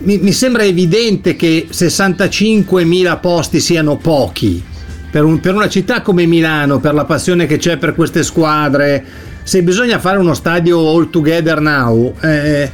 mi, 0.01 0.17
mi 0.17 0.31
sembra 0.31 0.63
evidente 0.63 1.35
che 1.35 1.67
65.000 1.71 3.19
posti 3.19 3.59
siano 3.59 3.97
pochi. 3.97 4.63
Per, 5.11 5.23
un- 5.23 5.39
per 5.39 5.55
una 5.55 5.67
città 5.69 6.01
come 6.01 6.25
Milano, 6.25 6.79
per 6.79 6.93
la 6.93 7.05
passione 7.05 7.45
che 7.47 7.57
c'è 7.57 7.77
per 7.77 7.95
queste 7.95 8.23
squadre, 8.23 9.03
se 9.43 9.63
bisogna 9.63 9.97
fare 9.99 10.19
uno 10.19 10.33
stadio 10.35 10.77
all 10.87 11.09
together 11.09 11.59
now, 11.59 12.13
eh, 12.21 12.69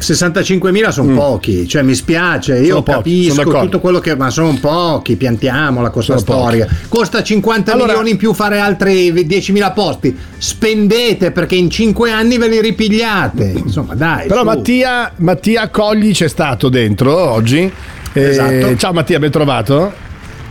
65.000 0.00 0.88
sono 0.88 1.14
pochi, 1.14 1.68
cioè 1.68 1.82
mi 1.82 1.94
spiace, 1.94 2.54
io 2.58 2.60
Mm. 2.60 2.68
Sono 2.68 2.82
pochi, 2.82 2.96
capisco 2.96 3.34
d'accordo. 3.34 3.60
tutto 3.60 3.80
quello 3.80 3.98
che 4.00 4.16
ma 4.16 4.30
sono 4.30 4.56
pochi, 4.60 5.16
piantiamola 5.16 5.90
questa 5.90 6.18
Sono 6.18 6.24
pochi. 6.24 6.40
storia. 6.58 6.68
Costa 6.88 7.22
50 7.22 7.72
Allora- 7.72 7.86
milioni 7.88 8.10
in 8.10 8.16
più 8.16 8.32
fare 8.34 8.58
altri 8.58 9.12
10.000 9.12 9.70
posti. 9.72 10.16
Spendete 10.38 11.30
perché 11.30 11.54
in 11.54 11.70
5 11.70 12.10
anni 12.10 12.38
ve 12.38 12.48
li 12.48 12.60
ripigliate. 12.60 13.44
Insomma, 13.56 13.94
dai. 13.94 14.26
Però 14.26 14.40
su. 14.40 14.46
Mattia, 14.46 15.12
Mattia 15.16 15.68
Cogli 15.68 16.12
c'è 16.12 16.28
stato 16.28 16.68
dentro 16.68 17.16
oggi. 17.16 17.70
Eh, 18.12 18.20
Esatto. 18.22 18.76
Ciao 18.76 18.92
Mattia, 18.92 19.18
ben 19.18 19.30
trovato. 19.30 19.92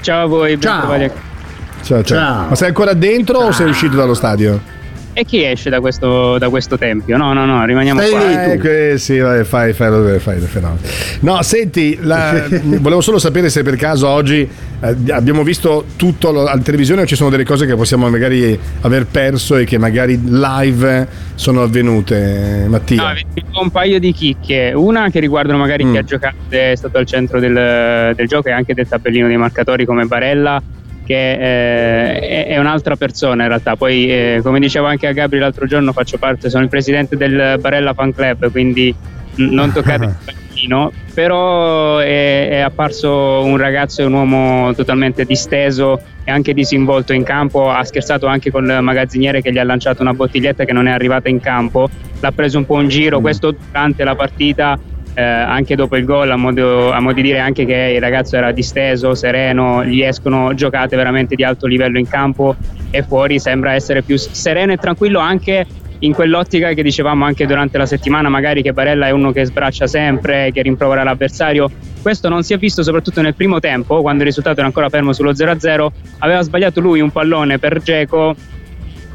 Ciao 0.02 0.24
a 0.24 0.28
voi, 0.28 0.52
ben 0.58 0.62
Ciao. 0.62 0.88
Ciao, 0.88 2.04
ciao. 2.04 2.04
Ciao. 2.04 2.48
Ma 2.50 2.56
sei 2.56 2.68
ancora 2.70 2.94
dentro 2.94 3.40
o 3.40 3.52
sei 3.52 3.70
uscito 3.70 3.96
dallo 3.96 4.14
stadio? 4.14 4.78
E 5.20 5.26
chi 5.26 5.44
esce 5.44 5.70
da 5.70 5.82
questo, 5.82 6.38
da 6.38 6.48
questo 6.48 6.78
tempio? 6.78 7.18
No, 7.18 7.34
no, 7.34 7.46
no, 7.46 7.66
rimaniamo 7.66 8.00
Stai 8.00 8.10
qua. 8.12 8.54
lì. 8.56 8.92
Eh, 8.92 8.98
sì, 8.98 9.18
vai, 9.18 9.44
fai, 9.44 9.74
fai, 9.74 10.18
fai 10.20 10.38
il 10.38 10.44
fenomeno. 10.44 10.80
No, 11.20 11.42
senti, 11.42 11.98
la- 12.02 12.46
volevo 12.80 13.02
solo 13.02 13.20
sapere 13.20 13.50
se 13.50 13.62
per 13.62 13.76
caso 13.76 14.08
oggi 14.08 14.48
eh, 14.80 14.96
abbiamo 15.12 15.44
visto 15.44 15.84
tutto 15.98 16.32
lo- 16.32 16.48
alla 16.48 16.62
televisione 16.62 17.02
o 17.02 17.06
ci 17.06 17.18
sono 17.18 17.30
delle 17.30 17.44
cose 17.44 17.66
che 17.66 17.76
possiamo 17.76 18.10
magari 18.10 18.58
aver 18.80 19.08
perso 19.08 19.58
e 19.58 19.66
che 19.66 19.78
magari 19.78 20.18
live 20.24 21.06
sono 21.36 21.64
avvenute, 21.64 22.66
Mattia. 22.70 23.10
No, 23.10 23.14
vi 23.14 23.26
dico 23.34 23.62
un 23.62 23.72
paio 23.72 24.00
di 24.00 24.14
chicche. 24.14 24.72
Una 24.74 25.10
che 25.10 25.20
riguardano 25.20 25.58
magari 25.60 25.84
Mm. 25.84 25.92
chi 25.92 25.98
ha 25.98 26.04
giocato, 26.04 26.36
è 26.48 26.72
stato 26.78 26.98
al 26.98 27.06
centro 27.06 27.42
del, 27.42 28.14
del 28.16 28.28
gioco 28.28 28.48
e 28.48 28.52
anche 28.54 28.74
del 28.74 28.88
tabellino 28.88 29.28
dei 29.28 29.36
marcatori 29.36 29.84
come 29.84 30.06
Barella, 30.06 30.62
che 31.10 32.12
eh, 32.20 32.46
è, 32.46 32.60
un'altra 32.60 32.96
persona 32.96 33.42
in 33.42 33.50
realtà. 33.50 33.76
Poi, 33.76 34.12
eh, 34.12 34.42
come 34.44 34.60
dicevo 34.60 34.86
anche 34.86 35.08
a 35.08 35.12
Gabri 35.12 35.40
l'altro 35.40 35.66
giorno, 35.66 35.92
faccio 35.92 36.20
parte, 36.20 36.52
sono 36.52 36.62
il 36.62 36.70
presidente 36.70 37.18
del 37.18 37.58
Barella 37.60 37.96
Fan 37.96 38.14
Club, 38.14 38.52
quindi 38.52 38.94
mm, 39.42 39.52
non 39.52 39.72
toccate 39.72 40.06
il 40.06 40.16
bambino. 40.24 40.92
Però 41.16 41.98
è, 41.98 42.50
è 42.50 42.60
apparso 42.60 43.44
un 43.44 43.58
ragazzo 43.58 44.04
e 44.04 44.06
un 44.06 44.14
uomo 44.14 44.72
totalmente 44.76 45.26
disteso 45.26 46.00
e 46.24 46.30
anche 46.30 46.54
disinvolto 46.54 47.12
in 47.14 47.24
campo. 47.24 47.72
Ha 47.72 47.84
scherzato 47.84 48.28
anche 48.28 48.52
col 48.52 48.78
magazziniere 48.82 49.42
che 49.42 49.52
gli 49.52 49.58
ha 49.58 49.64
lanciato 49.64 50.04
una 50.04 50.14
bottiglietta 50.14 50.64
che 50.64 50.74
non 50.74 50.88
è 50.88 50.92
arrivata 50.92 51.28
in 51.28 51.40
campo. 51.40 51.90
L'ha 52.20 52.32
preso 52.32 52.60
un 52.60 52.68
po' 52.68 52.80
in 52.82 52.88
giro. 52.88 53.20
Questo 53.20 53.56
durante 53.72 54.04
la 54.04 54.14
partita 54.14 54.78
eh, 55.14 55.22
anche 55.22 55.76
dopo 55.76 55.96
il 55.98 56.06
gol, 56.06 56.30
a 56.32 56.36
modo, 56.36 56.92
a 56.92 57.00
modo 57.00 57.16
di 57.16 57.22
dire 57.22 57.40
anche 57.40 57.66
che 57.66 57.94
il 57.96 58.02
ragazzo 58.02 58.36
era 58.38 58.52
disteso, 58.52 59.16
sereno, 59.16 59.84
gli 59.84 60.02
escono 60.02 60.54
giocate 60.54 60.96
veramente 60.96 61.36
di 61.36 61.44
alto 61.44 61.68
livello 61.68 61.98
in 61.98 62.08
campo 62.08 62.56
e 62.92 63.04
fuori 63.04 63.40
sembra 63.40 63.74
essere 63.74 64.02
più 64.02 64.18
sereno 64.18 64.72
e 64.72 64.78
tranquillo 64.78 65.20
anche 65.20 65.66
in 66.00 66.14
quell'ottica 66.14 66.72
che 66.74 66.82
dicevamo 66.82 67.26
anche 67.26 67.46
durante 67.46 67.78
la 67.78 67.86
settimana, 67.86 68.30
magari 68.30 68.62
che 68.62 68.72
Barella 68.72 69.08
è 69.08 69.12
uno 69.12 69.32
che 69.32 69.46
sbraccia 69.46 69.88
sempre, 69.88 70.52
che 70.54 70.62
rimprovera 70.62 71.04
l'avversario. 71.04 71.70
Questo 72.02 72.30
non 72.30 72.44
si 72.44 72.54
è 72.54 72.58
visto 72.58 72.84
soprattutto 72.84 73.22
nel 73.22 73.36
primo 73.36 73.60
tempo, 73.60 74.02
quando 74.02 74.22
il 74.22 74.28
risultato 74.28 74.58
era 74.58 74.68
ancora 74.68 74.88
fermo 74.90 75.12
sullo 75.12 75.32
0-0. 75.32 75.88
Aveva 76.20 76.42
sbagliato 76.42 76.80
lui 76.80 77.02
un 77.02 77.12
pallone 77.12 77.60
per 77.60 77.82
Geco 77.82 78.36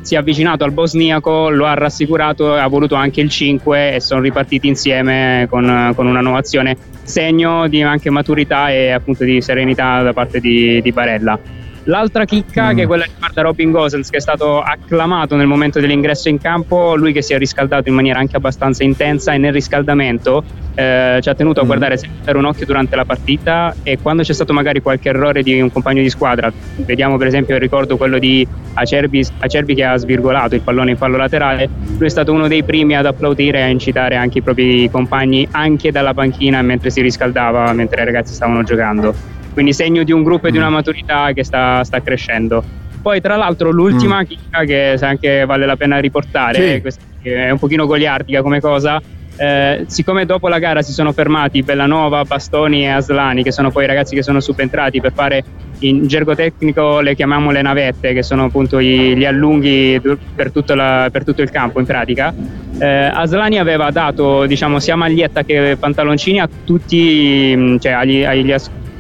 si 0.05 0.17
è 0.17 0.19
avvicinato 0.19 0.65
al 0.65 0.73
bosniaco, 0.73 1.49
lo 1.49 1.65
ha 1.65 1.73
rassicurato, 1.73 2.53
ha 2.53 2.67
voluto 2.69 2.95
anche 2.95 3.23
il 3.23 3.31
5 3.31 3.95
e 3.95 4.01
sono 4.01 4.21
ripartiti 4.21 4.69
insieme 4.69 5.47
con, 5.49 5.93
con 5.97 6.07
una 6.07 6.21
nuova 6.21 6.39
azione, 6.41 6.77
segno 7.03 7.67
di 7.69 7.81
anche 7.81 8.11
maturità 8.11 8.71
e 8.71 8.91
appunto 8.91 9.25
di 9.25 9.41
serenità 9.41 10.03
da 10.03 10.13
parte 10.13 10.41
di, 10.41 10.83
di 10.83 10.93
Barella. 10.93 11.39
L'altra 11.87 12.25
chicca, 12.25 12.73
Mm. 12.73 12.77
che 12.77 12.83
è 12.83 12.87
quella 12.87 13.05
riguarda 13.05 13.43
Robin 13.43 13.71
Gosens, 13.71 14.09
che 14.09 14.17
è 14.17 14.21
stato 14.21 14.61
acclamato 14.63 15.37
nel 15.37 15.47
momento 15.47 15.81
dell'ingresso 15.81 16.31
in 16.31 16.39
campo, 16.39 16.95
lui 16.97 17.13
che 17.13 17.21
si 17.21 17.35
è 17.35 17.39
riscaldato 17.39 17.91
in 17.91 17.95
maniera 17.95 18.19
anche 18.19 18.37
abbastanza 18.37 18.83
intensa 18.85 19.33
e 19.35 19.39
nel 19.39 19.53
riscaldamento 19.53 20.43
eh, 20.77 21.19
ci 21.21 21.29
ha 21.29 21.35
tenuto 21.35 21.61
a 21.61 21.63
Mm. 21.65 21.67
guardare 21.67 21.97
sempre 21.99 22.39
un 22.39 22.47
occhio 22.47 22.65
durante 22.65 22.97
la 22.97 23.05
partita 23.05 23.75
e 23.83 23.99
quando 24.01 24.23
c'è 24.23 24.33
stato 24.33 24.53
magari 24.55 24.81
qualche 24.81 25.11
errore 25.11 25.43
di 25.43 25.61
un 25.61 25.71
compagno 25.71 26.01
di 26.01 26.09
squadra, 26.09 26.51
vediamo 26.77 27.19
per 27.19 27.27
esempio 27.27 27.55
il 27.55 27.61
ricordo 27.61 27.97
quello 27.99 28.19
di 28.19 28.47
Acerbi, 28.75 29.25
Acerbi 29.41 29.75
che 29.75 29.85
ha 29.85 29.97
svirgolato 29.97 30.55
il 30.55 30.63
pallone 30.63 30.93
in 30.93 30.97
fallo 30.97 31.19
laterale, 31.19 31.69
lui 31.99 32.07
è 32.07 32.11
stato 32.11 32.33
uno 32.33 32.49
dei 32.49 32.63
primi 32.65 32.97
ad 32.97 33.05
applaudire 33.07 33.59
e 33.59 33.63
a 33.63 33.67
incitare 33.69 34.17
anche 34.17 34.39
i 34.39 34.43
propri 34.43 34.89
compagni 34.91 35.47
anche 35.51 35.93
dalla 35.93 36.15
panchina 36.15 36.63
mentre 36.63 36.89
si 36.91 37.03
riscaldava, 37.03 37.73
mentre 37.75 38.01
i 38.03 38.05
ragazzi 38.07 38.33
stavano 38.35 38.63
giocando 38.63 39.15
quindi 39.55 39.73
segno 39.73 40.03
di 40.03 40.13
un 40.13 40.23
gruppo 40.23 40.49
e 40.49 40.51
di 40.51 40.59
una 40.59 40.69
maturità 40.69 41.33
che 41.33 41.43
sta, 41.45 41.83
sta 41.85 42.03
crescendo. 42.03 42.63
Poi, 43.01 43.21
tra 43.23 43.37
l'altro, 43.37 43.71
l'ultima 43.71 44.23
chicca 44.25 44.65
che 44.65 44.95
se 44.97 45.05
anche 45.07 45.45
vale 45.47 45.65
la 45.67 45.77
pena 45.77 45.99
riportare, 45.99 46.83
Sì. 47.23 47.29
è 47.29 47.51
un 47.51 47.59
pochino 47.59 47.87
goliardica 47.87 48.43
come 48.43 48.61
cosa. 48.61 49.01
eh, 49.37 49.83
siccome 49.89 50.27
dopo 50.27 50.47
la 50.47 50.61
gara 50.61 50.81
si 50.81 50.93
sono 50.93 51.11
fermati 51.11 51.65
Bellanova, 51.65 52.23
Bastoni 52.23 52.85
e 52.85 52.91
Aslani, 52.91 53.43
che 53.43 53.51
sono 53.51 53.73
poi 53.73 53.83
i 53.83 53.87
ragazzi 53.89 54.15
che 54.15 54.23
sono 54.23 54.39
subentrati 54.39 55.01
per 55.01 55.13
fare 55.13 55.43
in 55.81 56.07
gergo 56.07 56.37
tecnico 56.37 57.01
le 57.01 57.17
chiamiamo 57.17 57.51
le 57.51 57.61
navette, 57.61 58.13
che 58.13 58.23
sono 58.23 58.45
appunto 58.45 58.79
i- 58.79 59.17
gli 59.17 59.25
allunghi 59.25 60.01
per 60.37 60.53
tutto, 60.53 60.77
la- 60.77 61.09
per 61.11 61.25
tutto 61.25 61.43
il 61.43 61.51
campo 61.51 61.81
in 61.81 61.85
pratica. 61.85 62.33
Eh, 62.79 62.87
Aslani 62.87 63.59
aveva 63.59 63.91
dato 63.91 64.47
diciamo 64.47 64.79
sia 64.79 64.95
maglietta 64.95 65.43
che 65.43 65.77
pantaloncini 65.81 66.39
a 66.39 66.49
tutti, 66.65 67.77
cioè 67.81 67.91
agli, 67.91 68.23
agli 68.23 68.53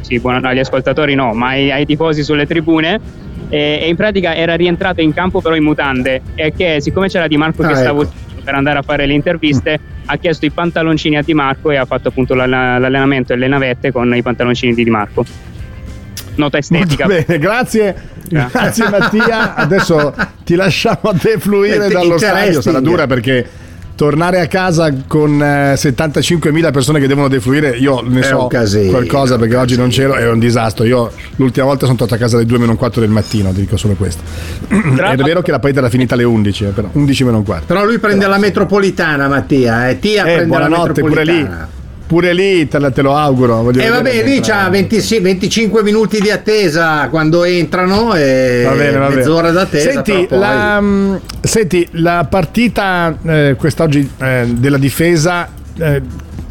sì, 0.05 0.21
buona- 0.21 0.47
agli 0.49 0.59
ascoltatori 0.61 1.15
no, 1.15 1.33
ma 1.35 1.49
ai, 1.49 1.71
ai 1.73 1.87
tifosi 1.87 2.23
sulle 2.23 2.47
tribune. 2.47 3.01
E, 3.49 3.81
e 3.83 3.89
in 3.89 3.97
pratica 3.97 4.35
era 4.35 4.55
rientrato 4.55 5.01
in 5.03 5.13
campo 5.13 5.41
però 5.43 5.55
in 5.55 5.63
mutande 5.65 6.23
e 6.35 6.53
che 6.57 6.81
siccome 6.81 7.09
c'era 7.09 7.27
Di 7.29 7.37
Marco 7.37 7.63
Ah, 7.63 7.69
che 7.69 7.75
stava 7.75 8.01
ecco. 8.03 8.11
uscendo 8.13 8.43
per 8.43 8.55
andare 8.55 8.79
a 8.79 8.83
fare 8.83 9.07
le 9.07 9.13
interviste 9.15 9.79
ha 10.07 10.17
chiesto 10.17 10.45
i 10.47 10.51
pantaloncini 10.51 11.17
a 11.19 11.23
Di 11.23 11.35
Marco 11.35 11.71
e 11.71 11.77
ha 11.77 11.85
fatto 11.85 12.09
appunto 12.09 12.35
l'all- 12.35 12.49
l'allenamento 12.51 13.33
e 13.33 13.37
le 13.37 13.47
navette 13.49 13.93
con 13.93 14.15
i 14.15 14.23
pantaloncini 14.23 14.75
di 14.75 14.83
Di 14.85 14.91
Marco 14.91 15.25
nota 16.37 16.59
estetica 16.59 17.07
Molto 17.07 17.25
bene, 17.27 17.39
grazie, 17.39 17.95
grazie 18.29 18.89
Mattia. 18.89 19.55
Adesso 19.55 20.15
ti 20.45 20.55
lasciamo 20.57 21.13
defluire 21.13 21.87
Eh, 21.87 21.91
dallo 21.91 22.19
stadio. 22.19 22.61
Sarà 22.61 22.81
dura 22.81 23.07
perché 23.07 23.47
tornare 23.95 24.41
a 24.41 24.47
casa 24.47 24.93
con 25.07 25.41
eh, 25.41 25.75
75.000 25.75 26.73
persone 26.73 27.01
che 27.01 27.07
devono 27.07 27.29
defluire, 27.29 27.77
io 27.77 28.01
ne 28.01 28.21
È 28.21 28.25
so 28.25 28.47
casino, 28.47 28.91
qualcosa 28.91 29.39
perché 29.39 29.57
oggi 29.57 29.77
non 29.77 29.89
c'ero, 29.89 30.15
è 30.15 30.29
un 30.29 30.39
disastro. 30.39 30.85
Io 30.85 31.11
l'ultima 31.37 31.67
volta 31.67 31.87
sono 31.87 31.97
tornato 31.97 32.17
a 32.19 32.23
casa 32.23 32.37
alle 32.37 32.47
2 32.47 32.59
meno 32.59 32.73
un 32.73 32.77
quarto 32.77 33.01
del 33.01 33.11
mattino, 33.11 33.51
ti 33.53 33.61
dico 33.61 33.77
solo 33.77 33.95
questo. 33.95 34.23
È 34.69 35.17
vero 35.17 35.43
che 35.43 35.51
la 35.51 35.59
partita 35.59 35.81
era 35.81 35.91
finita 35.91 36.15
alle 36.15 36.25
11, 36.25 36.65
eh, 36.65 36.69
però 36.69 36.89
11 36.93 37.25
meno 37.25 37.39
un 37.39 37.45
quarto. 37.45 37.67
Però 37.67 37.85
lui 37.85 37.99
prende 37.99 38.27
la 38.27 38.39
metropolitana, 38.39 39.29
Mattia. 39.29 39.89
Eh. 39.89 39.99
Tia 39.99 40.23
Eh, 40.23 40.35
prende 40.37 40.59
la 40.59 40.67
buonanotte, 40.69 41.01
pure 41.01 41.25
lì. 41.25 41.49
Pure 42.07 42.35
lì 42.35 42.69
te, 42.69 42.79
te 42.93 43.01
lo 43.03 43.17
auguro. 43.17 43.61
E 43.63 43.65
vedere 43.73 43.89
vabbè, 43.89 44.25
lì 44.25 44.41
c'ha 44.41 44.69
20 44.69 45.21
25 45.21 45.83
minuti 45.83 46.21
di 46.21 46.31
attesa 46.31 47.09
quando 47.09 47.45
entrano 47.45 48.15
e 48.15 48.63
Va 48.67 48.75
bene, 48.75 48.99
va 48.99 49.07
bene. 49.07 49.17
mezz'ora 49.21 49.51
d'attesa. 49.51 49.91
Senti, 49.91 50.27
poi- 50.29 50.39
la, 50.39 50.81
mm, 50.81 51.15
senti, 51.41 51.89
la 51.93 52.27
partita 52.29 53.17
eh, 53.25 53.57
quest'oggi 53.59 54.09
eh, 54.19 54.47
della 54.51 54.77
difesa 54.77 55.49
eh, 55.79 56.03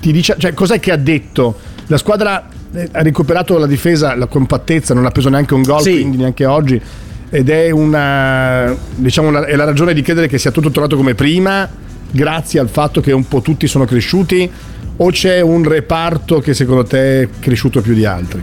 ti 0.02 0.12
dice, 0.12 0.36
cioè, 0.40 0.54
cos'è 0.54 0.80
che 0.80 0.92
ha 0.92 0.98
detto? 0.98 1.56
La 1.88 1.98
squadra 1.98 2.48
eh, 2.74 2.90
ha 2.92 3.02
recuperato 3.04 3.58
la 3.60 3.68
difesa, 3.68 4.16
la 4.16 4.26
compattezza, 4.26 4.94
non 4.96 5.06
ha 5.06 5.12
preso 5.12 5.30
neanche 5.30 5.54
un 5.54 5.62
gol, 5.62 5.82
Sì. 5.82 5.92
quindi 5.92 6.18
neanche 6.18 6.46
oggi. 6.46 6.82
Ed 7.30 7.50
è 7.50 7.70
una, 7.70 8.76
diciamo, 8.96 9.28
una- 9.28 9.46
è 9.46 9.56
la 9.56 9.64
ragione 9.66 9.94
di 9.94 10.02
credere 10.02 10.28
che 10.28 10.40
sia 10.40 10.50
tutto 10.52 10.72
tornato 10.72 10.96
come 10.96 11.14
prima, 11.14 11.70
grazie 12.10 12.60
al 12.60 12.70
fatto 12.70 13.02
che 13.02 13.12
un 13.12 13.28
po' 13.28 13.42
tutti 13.42 13.68
sono 13.68 13.86
cresciuti, 13.86 14.50
o 14.98 15.10
c'è 15.10 15.42
un 15.42 15.64
reparto 15.64 16.40
che 16.40 16.54
secondo 16.54 16.84
te 16.84 17.22
è 17.24 17.30
cresciuto 17.40 17.82
più 17.82 17.94
di 17.94 18.06
altri? 18.06 18.42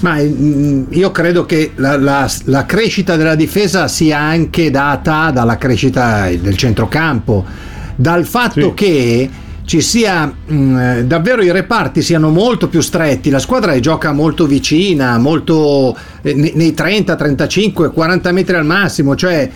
Ma 0.00 0.16
mm, 0.20 0.84
io 0.90 1.10
credo 1.12 1.46
che 1.46 1.72
la, 1.76 1.96
la- 1.98 2.30
la 2.44 2.66
crescita 2.66 3.16
della 3.16 3.34
difesa 3.36 3.86
sia 3.88 4.18
anche 4.18 4.70
data 4.70 5.30
dalla 5.30 5.56
crescita 5.58 6.28
del 6.28 6.56
centrocampo, 6.56 7.44
dal 7.94 8.24
fatto 8.24 8.68
Sì. 8.68 8.74
che 8.74 9.30
ci 9.64 9.80
sia 9.80 10.32
mm, 10.50 11.00
davvero 11.02 11.40
i 11.42 11.52
reparti 11.52 12.02
siano 12.02 12.30
molto 12.30 12.68
più 12.68 12.80
stretti, 12.80 13.30
la 13.30 13.38
squadra 13.38 13.78
gioca 13.78 14.10
molto 14.12 14.46
vicina, 14.46 15.18
molto 15.18 15.96
eh, 16.22 16.34
ne- 16.34 16.50
nei 16.54 16.74
30, 16.74 17.14
35, 17.14 17.92
40 17.92 18.32
metri 18.32 18.56
al 18.56 18.64
massimo, 18.66 19.14
cioè 19.14 19.48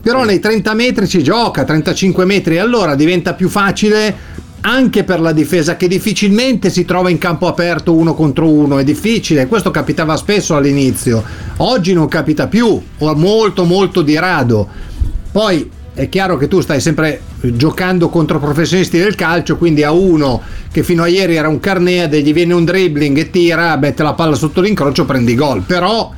però 0.00 0.24
nei 0.24 0.38
30 0.38 0.72
metri 0.74 1.06
si 1.06 1.20
gioca, 1.22 1.64
35 1.64 2.24
metri, 2.24 2.54
e 2.54 2.58
allora 2.60 2.94
diventa 2.94 3.34
più 3.34 3.48
facile 3.48 4.14
anche 4.60 5.04
per 5.04 5.20
la 5.20 5.32
difesa 5.32 5.76
che 5.76 5.88
difficilmente 5.88 6.70
si 6.70 6.84
trova 6.84 7.10
in 7.10 7.18
campo 7.18 7.46
aperto 7.46 7.94
uno 7.94 8.14
contro 8.14 8.48
uno, 8.48 8.78
è 8.78 8.84
difficile, 8.84 9.46
questo 9.46 9.70
capitava 9.70 10.16
spesso 10.16 10.56
all'inizio, 10.56 11.22
oggi 11.58 11.92
non 11.92 12.08
capita 12.08 12.46
più, 12.48 12.80
o 12.98 13.14
molto 13.14 13.64
molto 13.64 14.02
di 14.02 14.18
rado. 14.18 14.68
Poi 15.30 15.70
è 15.94 16.08
chiaro 16.08 16.36
che 16.36 16.48
tu 16.48 16.60
stai 16.60 16.80
sempre 16.80 17.20
giocando 17.40 18.08
contro 18.08 18.38
professionisti 18.38 18.98
del 18.98 19.14
calcio, 19.14 19.56
quindi 19.56 19.82
a 19.82 19.92
uno 19.92 20.40
che 20.70 20.82
fino 20.82 21.02
a 21.02 21.08
ieri 21.08 21.36
era 21.36 21.48
un 21.48 21.60
Carneade, 21.60 22.22
gli 22.22 22.32
viene 22.32 22.54
un 22.54 22.64
dribbling 22.64 23.16
e 23.18 23.30
tira, 23.30 23.76
mette 23.76 24.02
la 24.02 24.14
palla 24.14 24.34
sotto 24.34 24.60
l'incrocio, 24.60 25.04
prendi 25.04 25.34
gol. 25.34 25.62
Però 25.62 26.12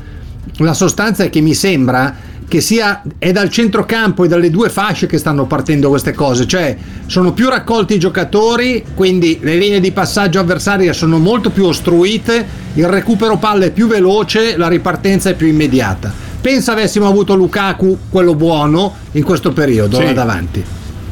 la 0.58 0.74
sostanza 0.74 1.24
è 1.24 1.30
che 1.30 1.40
mi 1.40 1.54
sembra 1.54 2.14
che 2.50 2.60
sia 2.60 3.00
è 3.16 3.30
dal 3.30 3.48
centrocampo 3.48 4.24
e 4.24 4.28
dalle 4.28 4.50
due 4.50 4.68
fasce 4.70 5.06
che 5.06 5.18
stanno 5.18 5.46
partendo 5.46 5.88
queste 5.88 6.12
cose, 6.12 6.48
cioè 6.48 6.76
sono 7.06 7.32
più 7.32 7.48
raccolti 7.48 7.94
i 7.94 7.98
giocatori, 8.00 8.84
quindi 8.96 9.38
le 9.40 9.54
linee 9.54 9.78
di 9.78 9.92
passaggio 9.92 10.40
avversarie 10.40 10.92
sono 10.92 11.18
molto 11.18 11.50
più 11.50 11.66
ostruite, 11.66 12.44
il 12.74 12.88
recupero 12.88 13.36
palle 13.36 13.66
è 13.66 13.70
più 13.70 13.86
veloce, 13.86 14.56
la 14.56 14.66
ripartenza 14.66 15.30
è 15.30 15.34
più 15.34 15.46
immediata. 15.46 16.12
Pensa 16.40 16.72
avessimo 16.72 17.06
avuto 17.06 17.36
Lukaku, 17.36 17.96
quello 18.10 18.34
buono, 18.34 18.96
in 19.12 19.22
questo 19.22 19.52
periodo, 19.52 19.98
Sì. 19.98 20.02
là 20.06 20.12
davanti. 20.12 20.64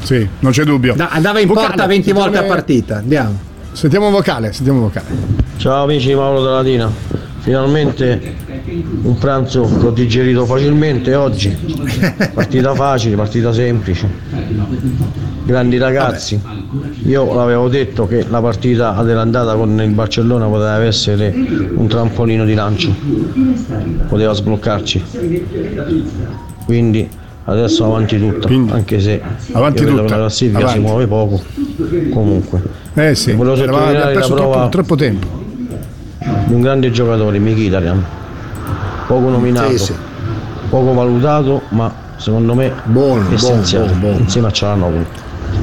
Sì, 0.03 0.29
non 0.41 0.51
c'è 0.51 0.65
dubbio. 0.65 0.95
Da- 0.97 1.11
andava 1.11 1.39
in 1.39 1.47
Vocale, 1.47 1.69
porta 1.69 1.87
20 1.87 2.11
volte 2.11 2.39
a 2.39 2.43
partita, 2.43 2.97
andiamo. 2.97 3.39
Sentiamo 3.71 4.07
un 4.07 4.13
vocale, 4.13 4.53
sentiamo 4.53 4.81
un 4.81 4.87
vocale. 4.87 5.07
Ciao 5.59 5.85
amici 5.85 6.09
di 6.09 6.15
Mauro 6.17 6.43
della 6.43 6.57
Latina, 6.57 6.91
finalmente 7.39 8.35
un 9.03 9.17
pranzo 9.19 9.63
che 9.79 9.87
ho 9.87 9.91
digerito 9.91 10.45
facilmente 10.45 11.15
oggi, 11.15 11.57
partita 12.35 12.75
facile, 12.75 13.17
partita 13.17 13.53
semplice, 13.53 14.09
grandi 15.45 15.79
ragazzi. 15.79 16.41
Io 17.07 17.33
l'avevo 17.35 17.69
detto 17.69 18.07
che 18.07 18.25
la 18.29 18.41
partita 18.41 19.03
dell'andata 19.03 19.55
con 19.55 19.81
il 19.81 19.91
Barcellona 19.91 20.47
poteva 20.47 20.83
essere 20.85 21.35
un 21.75 21.87
trampolino 21.89 22.45
di 22.45 22.55
lancio, 22.55 22.95
poteva 24.09 24.33
sbloccarci. 24.35 25.03
Quindi 26.65 27.09
adesso 27.45 27.85
avanti 27.87 28.19
tutta, 28.19 28.47
Quindi, 28.47 28.73
anche 28.73 29.01
se 29.01 29.21
avanti 29.53 29.85
tutta, 29.87 30.03
la 30.03 30.07
classifica 30.17 30.59
avanti. 30.59 30.79
si 30.79 30.85
muove 30.85 31.07
poco, 31.07 31.41
comunque. 32.13 32.63
Eh 32.95 33.15
sì, 33.15 33.33
Volevo 33.33 33.57
sottolineare 33.57 34.13
la 34.15 34.21
troppo, 34.21 34.35
prova- 34.35 34.69
troppo 34.69 34.95
tempo. 34.97 35.27
di 36.47 36.53
un 36.53 36.61
grande 36.61 36.91
giocatore, 36.91 37.39
Mkhitaryan, 37.39 38.05
poco 39.09 39.29
nominato, 39.31 39.71
Sì, 39.77 39.85
sì. 39.87 39.95
poco 40.69 40.93
valutato, 40.93 41.63
ma 41.71 41.93
secondo 42.19 42.55
me 42.55 42.73
Buono, 42.85 43.33
essenziale, 43.33 43.87
buono, 43.87 44.01
buono. 44.01 44.19
insieme 44.19 44.47
a 44.49 44.51
Cialanoglu. 44.53 45.05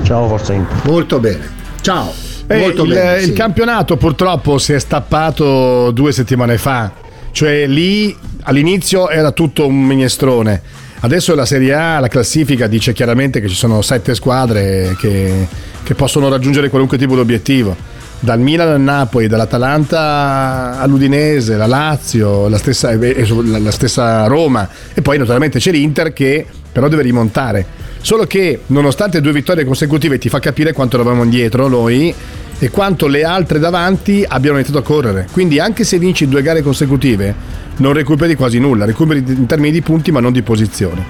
Ciao 0.04 0.28
Forza 0.28 0.52
Inter. 0.54 0.78
Molto 0.84 1.20
bene. 1.20 1.50
Ciao. 1.82 2.12
Eh, 2.48 2.58
Molto 2.58 2.84
il, 2.84 2.90
bene. 2.94 3.18
il 3.20 3.26
sì. 3.28 3.34
campionato 3.34 3.98
purtroppo 3.98 4.58
si 4.58 4.74
è 4.74 4.80
stappato 4.80 5.92
due 5.92 6.12
settimane 6.12 6.58
fa, 6.58 6.92
cioè 7.32 7.66
lì 7.68 8.16
all'inizio 8.44 9.10
era 9.10 9.32
tutto 9.32 9.66
un 9.68 9.80
minestrone. 9.82 10.62
Adesso 11.02 11.36
la 11.36 11.46
Serie 11.46 11.74
A, 11.74 12.00
la 12.00 12.08
classifica 12.08 12.66
dice 12.68 12.92
chiaramente 12.94 13.40
che 13.40 13.48
ci 13.48 13.54
sono 13.56 13.82
sette 13.84 14.16
squadre 14.16 14.96
che, 15.00 15.48
che 15.84 15.94
possono 15.94 16.30
raggiungere 16.30 16.70
qualunque 16.70 16.98
tipo 16.98 17.14
di 17.14 17.20
obiettivo. 17.20 17.76
Dal 18.20 18.40
Milan 18.40 18.70
al 18.70 18.82
Napoli, 18.82 19.28
dall'Atalanta 19.28 20.80
all'Udinese, 20.80 21.58
la 21.58 21.68
Lazio, 21.68 22.48
la 22.48 22.58
stessa, 22.58 22.92
e- 22.92 23.00
e 23.00 23.28
la- 23.44 23.60
la 23.60 23.72
stessa 23.72 24.26
Roma 24.26 24.68
e 24.94 25.02
poi 25.02 25.18
naturalmente 25.18 25.60
c'è 25.60 25.72
l'Inter 25.72 26.12
che 26.14 26.46
però 26.72 26.88
deve 26.88 27.04
rimontare. 27.04 27.66
Solo 28.02 28.26
che 28.26 28.62
nonostante 28.68 29.22
due 29.22 29.32
vittorie 29.32 29.64
consecutive 29.66 30.18
ti 30.18 30.30
fa 30.30 30.40
capire 30.40 30.74
quanto 30.74 30.96
eravamo 30.96 31.24
indietro 31.24 31.68
noi 31.68 32.14
e 32.58 32.70
quanto 32.70 33.08
le 33.08 33.24
altre 33.24 33.60
davanti 33.60 34.26
abbiano 34.28 34.58
iniziato 34.58 34.80
a 34.80 34.84
correre. 34.84 35.28
Quindi 35.32 35.60
anche 35.60 35.84
se 35.84 35.98
vinci 36.00 36.28
due 36.28 36.42
gare 36.42 36.62
consecutive 36.62 37.34
non 37.78 37.94
recuperi 37.94 38.36
quasi 38.36 38.60
nulla, 38.60 38.86
recuperi 38.86 39.24
in 39.28 39.46
termini 39.46 39.72
di 39.72 39.82
punti 39.82 40.12
ma 40.12 40.20
non 40.20 40.32
di 40.32 40.42
posizione. 40.42 41.04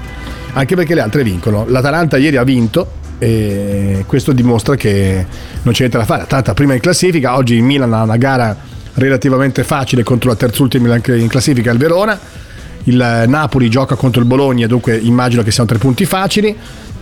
Anche 0.53 0.75
perché 0.75 0.93
le 0.95 1.01
altre 1.01 1.23
vincono. 1.23 1.65
L'Atalanta 1.67 2.17
ieri 2.17 2.37
ha 2.37 2.43
vinto 2.43 3.03
e 3.17 4.03
questo 4.07 4.31
dimostra 4.31 4.75
che 4.75 5.25
non 5.61 5.73
c'è 5.73 5.79
niente 5.79 5.97
da 5.97 6.05
fare. 6.05 6.21
L'Atalanta 6.21 6.53
prima 6.53 6.73
in 6.73 6.79
classifica, 6.79 7.35
oggi 7.35 7.55
il 7.55 7.63
Milan 7.63 7.93
ha 7.93 8.03
una 8.03 8.17
gara 8.17 8.55
relativamente 8.93 9.63
facile 9.63 10.03
contro 10.03 10.29
la 10.29 10.35
terzultima 10.35 10.95
in 10.95 11.27
classifica, 11.27 11.71
il 11.71 11.77
Verona. 11.77 12.19
Il 12.87 13.23
Napoli 13.27 13.67
gioca 13.67 13.95
contro 13.95 14.21
il 14.21 14.27
Bologna, 14.27 14.67
dunque 14.67 14.95
immagino 14.95 15.41
che 15.41 15.51
siano 15.51 15.67
tre 15.67 15.77
punti 15.77 16.05
facili. 16.05 16.55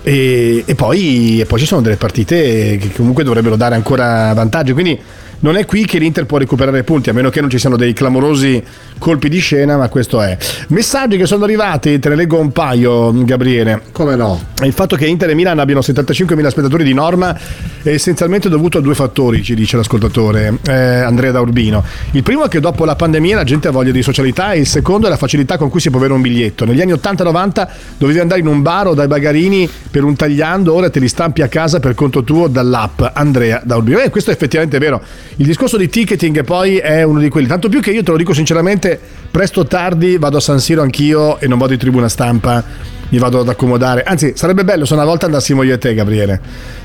E, 0.06 0.64
e 0.66 0.76
poi, 0.76 1.40
e 1.40 1.46
poi 1.46 1.60
ci 1.60 1.66
sono 1.66 1.82
delle 1.82 1.96
partite 1.96 2.78
che 2.78 2.92
comunque 2.96 3.24
dovrebbero 3.24 3.56
dare 3.56 3.76
ancora 3.76 4.34
vantaggio. 4.34 4.74
Quindi 4.74 5.00
non 5.40 5.58
è 5.58 5.66
qui 5.66 5.86
che 5.86 5.98
l'Inter 5.98 6.26
può 6.26 6.38
recuperare 6.38 6.84
punti, 6.84 7.10
a 7.10 7.14
meno 7.14 7.30
che 7.30 7.42
non 7.42 7.50
ci 7.50 7.60
siano 7.60 7.76
dei 7.76 7.92
clamorosi 7.92 8.64
colpi 9.04 9.28
di 9.28 9.40
scena, 9.40 9.76
ma 9.76 9.90
questo 9.90 10.22
è. 10.22 10.38
Messaggi 10.70 11.18
che 11.18 11.26
sono 11.26 11.44
arrivati, 11.44 12.00
te 12.00 12.08
ne 12.08 12.16
leggo 12.16 12.40
un 12.40 12.54
paio, 12.54 13.12
Gabriele. 13.26 13.82
Come 13.92 14.16
no? 14.16 14.42
Il 14.64 14.72
fatto 14.72 14.96
che 14.96 15.06
Inter 15.06 15.30
e 15.30 15.34
Milan 15.34 15.60
abbiano 15.60 15.82
75.000 15.82 16.48
spettatori 16.48 16.86
di 16.86 16.94
norma 16.94 17.38
è 17.84 17.90
essenzialmente 17.90 18.48
dovuto 18.48 18.78
a 18.78 18.82
due 18.82 18.96
fattori, 18.96 19.44
ci 19.44 19.56
dice 19.56 19.76
l'ascoltatore 19.76 20.58
eh, 20.66 20.72
Andrea 20.74 21.32
da 21.32 21.42
Urbino. 21.42 21.84
Il 22.12 22.24
primo 22.24 22.46
è 22.46 22.48
che 22.48 22.62
dopo 22.62 22.86
la 22.86 22.96
pandemia 22.96 23.36
la 23.36 23.44
gente 23.44 23.68
ha 23.68 23.72
voglia 23.72 23.92
di 23.92 24.02
socialità 24.02 24.54
e 24.54 24.60
il 24.60 24.68
secondo 24.68 25.08
è 25.08 25.10
la 25.10 25.18
facilità 25.18 25.58
con 25.58 25.70
cui 25.70 25.82
si 25.82 25.90
può 25.90 26.00
avere 26.00 26.14
un 26.14 26.22
biglietto. 26.22 26.64
Negli 26.64 26.80
anni 26.80 26.94
80-90 26.94 27.68
dovevi 27.98 28.20
andare 28.20 28.40
in 28.40 28.48
un 28.48 28.62
bar 28.62 28.88
o 28.88 28.94
dai 28.94 29.08
bagarini 29.08 29.70
per 29.92 30.06
un 30.06 30.16
tagliando, 30.16 30.74
ora 30.74 30.90
te 30.90 31.02
li 31.02 31.10
stampi 31.10 31.42
a 31.42 31.50
casa 31.50 31.82
per 31.82 31.94
conto 31.94 32.24
tuo 32.24 32.48
dall'app. 32.48 33.02
Andrea 33.12 33.62
da 33.66 33.76
Urbino. 33.76 34.00
E 34.00 34.10
questo 34.10 34.30
è 34.30 34.34
effettivamente 34.34 34.78
vero. 34.78 35.02
Il 35.36 35.46
discorso 35.46 35.76
di 35.76 35.90
ticketing 35.90 36.46
poi 36.46 36.78
è 36.78 37.04
uno 37.04 37.20
di 37.20 37.28
quelli, 37.28 37.48
tanto 37.48 37.68
più 37.68 37.82
che 37.82 37.92
io 37.92 38.02
te 38.02 38.12
lo 38.12 38.18
dico 38.18 38.34
sinceramente, 38.34 38.93
presto 39.32 39.62
o 39.62 39.66
tardi 39.66 40.18
vado 40.18 40.38
a 40.38 40.42
San 40.42 40.60
Siro 40.60 40.82
anch'io 40.82 41.40
e 41.40 41.48
non 41.48 41.58
vado 41.58 41.74
in 41.74 41.80
tribuna 41.80 42.08
stampa, 42.10 42.64
mi 43.10 43.18
vado 43.18 43.40
ad 43.42 43.50
accomodare. 43.50 44.04
Anzi, 44.04 44.34
sarebbe 44.36 44.64
bello 44.64 44.86
se 44.86 44.94
una 44.94 45.06
volta 45.06 45.26
andassimo 45.26 45.64
io 45.64 45.74
e 45.74 45.78
te, 45.78 45.94
Gabriele. 45.94 46.40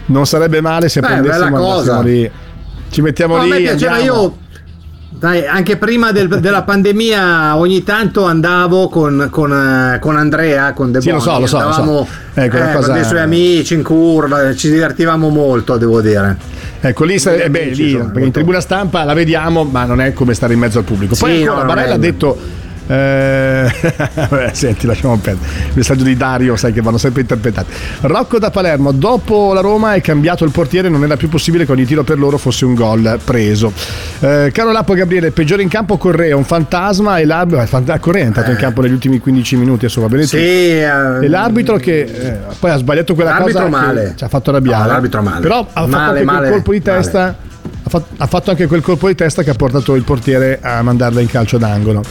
Non 0.07 0.27
sarebbe 0.27 0.61
male 0.61 0.89
se 0.89 1.01
Beh, 1.01 1.07
prendessimo 1.07 1.57
cosa. 1.59 2.01
lì. 2.01 2.31
Ci 2.91 3.01
mettiamo 3.03 3.37
No, 3.37 3.43
a 3.43 3.45
lì. 3.45 3.51
me 3.51 3.59
piaceva 3.59 3.99
io. 3.99 4.37
Dai, 5.11 5.45
anche 5.47 5.77
prima 5.79 6.13
del- 6.13 6.29
della 6.29 6.63
pandemia 6.63 7.57
ogni 7.57 7.83
tanto 7.83 8.25
andavo 8.25 8.89
con, 8.89 9.29
con, 9.31 9.51
eh, 9.53 9.99
con 9.99 10.17
Andrea, 10.17 10.73
con 10.75 10.93
De 10.93 11.01
Sì, 11.01 11.11
lo 11.11 11.19
so, 11.19 11.31
Boni, 11.31 11.41
lo 11.41 11.47
so, 11.49 11.57
lo 11.57 11.63
so. 11.63 11.69
andavamo 11.81 12.09
Ecco, 12.35 12.57
una 12.57 12.71
eh, 12.71 12.75
cosa- 12.75 12.87
con 12.87 12.95
dei 12.95 13.05
suoi 13.05 13.21
amici 13.21 13.75
in 13.75 13.83
curva, 13.83 14.55
ci 14.55 14.71
divertivamo 14.71 15.29
molto, 15.31 15.77
devo 15.77 16.01
dire. 16.01 16.37
Ecco, 16.81 17.05
lì, 17.05 17.19
sare- 17.19 17.45
eh, 17.45 17.51
beh, 17.51 17.65
lì 17.71 17.97
perché 17.97 18.21
in 18.21 18.31
tribuna 18.31 18.61
stampa 18.61 19.03
la 19.05 19.15
vediamo, 19.15 19.65
ma 19.65 19.85
non 19.85 20.01
è 20.01 20.13
come 20.13 20.35
stare 20.35 20.53
in 20.55 20.61
mezzo 20.61 20.79
al 20.79 20.85
pubblico. 20.85 21.17
Poi 21.17 21.37
Sì, 21.37 21.43
ancora, 21.43 21.61
no, 21.63 21.67
Barella 21.67 21.95
ha 21.95 21.99
detto. 21.99 22.39
Eh, 22.89 23.71
senti, 24.53 24.87
lasciamo 24.87 25.17
perdere. 25.19 25.47
Il 25.69 25.73
messaggio 25.75 26.05
di 26.05 26.17
Dario, 26.17 26.57
sai 26.57 26.73
che 26.73 26.81
vanno 26.81 26.99
sempre 26.99 27.21
interpretati. 27.23 27.73
Rocco 28.03 28.39
da 28.39 28.51
Palermo, 28.51 28.93
dopo 28.93 29.53
la 29.53 29.61
Roma 29.61 29.95
è 29.95 30.01
cambiato 30.01 30.45
il 30.45 30.51
portiere, 30.51 30.89
non 30.89 31.05
era 31.05 31.17
più 31.17 31.29
possibile 31.29 31.65
che 31.67 31.73
ogni 31.73 31.85
tiro 31.85 32.03
per 32.03 32.19
loro 32.19 32.39
fosse 32.39 32.65
un 32.65 32.75
gol 32.75 33.19
preso. 33.25 33.73
Eh, 34.21 34.51
caro 34.53 34.73
Lappo 34.73 34.95
Gabriele, 34.95 35.31
peggiore 35.31 35.63
in 35.63 35.69
campo 35.69 35.97
Correa, 35.99 36.37
un 36.37 36.45
fantasma 36.45 37.19
e 37.19 37.25
l'arbitro. 37.27 37.63
eh, 37.63 37.67
fant- 37.67 37.99
Correa 37.99 38.23
è 38.25 38.27
entrato 38.27 38.51
in 38.51 38.57
campo 38.57 38.81
negli 38.81 38.93
ultimi 38.93 39.19
15 39.19 39.57
minuti, 39.57 39.85
adesso 39.85 40.01
va 40.01 40.09
bene 40.09 40.25
Sì, 40.27 40.37
eh, 40.37 40.83
E 41.23 41.29
l'arbitro 41.29 41.77
che 41.77 42.01
eh, 42.01 42.37
poi 42.59 42.71
ha 42.71 42.77
sbagliato 42.77 43.15
quella 43.15 43.31
L'arbitro 43.31 43.65
cosa 43.67 43.77
male. 43.87 44.05
che 44.11 44.17
ci 44.17 44.25
ha 44.25 44.29
fatto 44.29 44.51
arrabbiare. 44.51 44.83
No, 44.85 44.89
l'arbitro 44.89 45.23
male. 45.23 45.41
Però 45.41 45.59
ha 45.61 45.65
fatto 45.65 45.87
Male, 45.89 46.09
anche 46.21 46.25
male, 46.25 46.39
quel 46.41 46.51
colpo 46.53 46.73
di 46.73 46.83
male. 46.85 46.99
testa. 47.01 47.37
Ha 47.89 48.27
fatto, 48.27 48.51
anche 48.51 48.67
quel 48.67 48.83
colpo 48.83 49.09
di 49.09 49.15
testa 49.15 49.43
che 49.43 49.51
ha 49.51 49.55
portato 49.55 49.95
il 49.95 50.03
portiere 50.03 50.59
a 50.63 50.83
mandarla 50.83 51.21
in 51.21 51.29
calcio 51.29 51.59
d'angolo. 51.59 52.03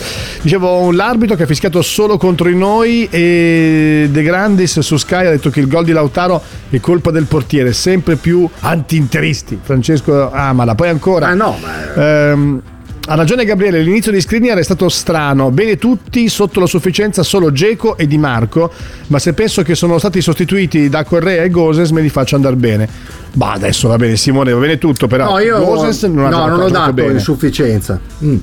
Dicevo, 0.42 0.92
l'arbitro 0.92 1.36
che 1.36 1.44
ha 1.44 1.48
fischiato 1.48 1.82
solo 1.82 2.18
contro 2.18 2.48
di 2.48 2.56
noi 2.56 3.08
e 3.10 4.08
De 4.10 4.24
Grandis 4.24 4.80
su 4.80 4.98
Sky 4.98 5.26
ha 5.26 5.30
detto 5.30 5.50
che 5.50 5.60
il 5.60 5.68
gol 5.68 5.86
di 5.86 5.92
Lautaro 5.92 6.42
è 6.70 6.80
colpa 6.80 7.12
del 7.12 7.26
portiere, 7.26 7.74
sempre 7.74 8.16
più 8.16 8.48
anti-interisti. 8.60 9.60
Francesco 9.62 10.32
Amala. 10.32 10.76
Poi 10.76 10.90
ancora... 10.90 11.28
Ah, 11.28 11.34
no, 11.34 11.58
ma- 11.62 11.86
Ehm, 11.98 12.62
ha 13.10 13.16
ragione 13.16 13.46
Gabriele, 13.46 13.82
l'inizio 13.82 14.12
di 14.12 14.20
Skriniar 14.20 14.58
è 14.58 14.64
stato 14.64 14.90
strano, 14.90 15.50
bene 15.50 15.78
tutti, 15.78 16.28
sotto 16.28 16.60
la 16.60 16.66
sufficienza 16.66 17.24
solo 17.24 17.54
Geco 17.54 17.98
e 17.98 18.06
Di 18.06 18.18
Marco, 18.18 18.70
ma 19.08 19.18
se 19.18 19.32
penso 19.32 19.62
che 19.64 19.76
sono 19.76 19.98
stati 19.98 20.20
sostituiti 20.22 20.90
da 20.90 21.06
Correa 21.06 21.44
e 21.44 21.50
Goses 21.50 21.92
me 21.92 22.02
li 22.02 22.10
faccio 22.10 22.36
andare 22.36 22.58
bene. 22.58 22.88
Bah 23.32 23.54
adesso 23.54 23.88
va 23.88 23.96
bene 23.96 24.18
Simone, 24.18 24.52
va 24.52 24.60
bene 24.60 24.78
tutto, 24.78 25.08
però 25.08 25.32
No, 25.32 25.40
io 25.40 25.58
Goses 25.58 26.04
non 26.04 26.26
ha 26.26 26.30
no, 26.30 26.48
non 26.48 26.60
ho 26.62 26.70
dato 26.70 26.92
bene. 26.92 27.14
insufficienza. 27.14 27.98
Mm. 28.24 28.38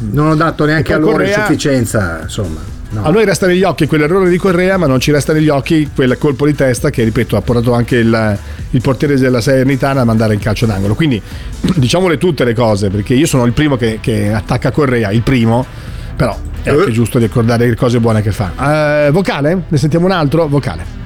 Non 0.00 0.28
ho 0.28 0.34
dato 0.34 0.64
neanche 0.64 0.92
a 0.92 0.98
loro 0.98 1.12
Correa- 1.12 1.28
insufficienza, 1.36 2.20
insomma. 2.22 2.60
no. 2.90 3.02
A 3.04 3.10
noi 3.10 3.24
resta 3.24 3.46
negli 3.46 3.64
occhi 3.64 3.86
quell'errore 3.86 4.30
di 4.30 4.36
Correa, 4.38 4.76
ma 4.76 4.86
non 4.86 5.00
ci 5.00 5.10
resta 5.10 5.32
negli 5.32 5.48
occhi 5.48 5.90
quel 5.94 6.16
colpo 6.18 6.46
di 6.46 6.54
testa 6.54 6.90
che, 6.90 7.02
ripeto, 7.04 7.36
ha 7.36 7.40
portato 7.40 7.72
anche 7.74 7.96
il, 7.96 8.38
il 8.70 8.80
portiere 8.80 9.16
della 9.18 9.40
Salernitana 9.40 10.02
a 10.02 10.04
mandare 10.04 10.34
in 10.34 10.40
calcio 10.40 10.66
d'angolo. 10.66 10.94
Quindi 10.94 11.20
diciamole 11.76 12.16
tutte 12.18 12.44
le 12.44 12.54
cose, 12.54 12.90
perché 12.90 13.14
io 13.14 13.26
sono 13.26 13.44
il 13.44 13.52
primo 13.52 13.76
che, 13.76 13.98
che 14.00 14.32
attacca 14.32 14.70
Correa, 14.70 15.10
il 15.10 15.22
primo, 15.22 15.66
però 16.14 16.36
è 16.62 16.70
anche 16.70 16.88
Eh. 16.90 16.92
giusto 16.92 17.18
ricordare 17.18 17.68
le 17.68 17.74
cose 17.76 17.98
buone 17.98 18.22
che 18.22 18.30
fa. 18.32 19.06
Eh, 19.06 19.10
vocale? 19.10 19.62
Ne 19.68 19.76
sentiamo 19.78 20.06
un 20.06 20.12
altro? 20.12 20.46
Vocale. 20.46 20.96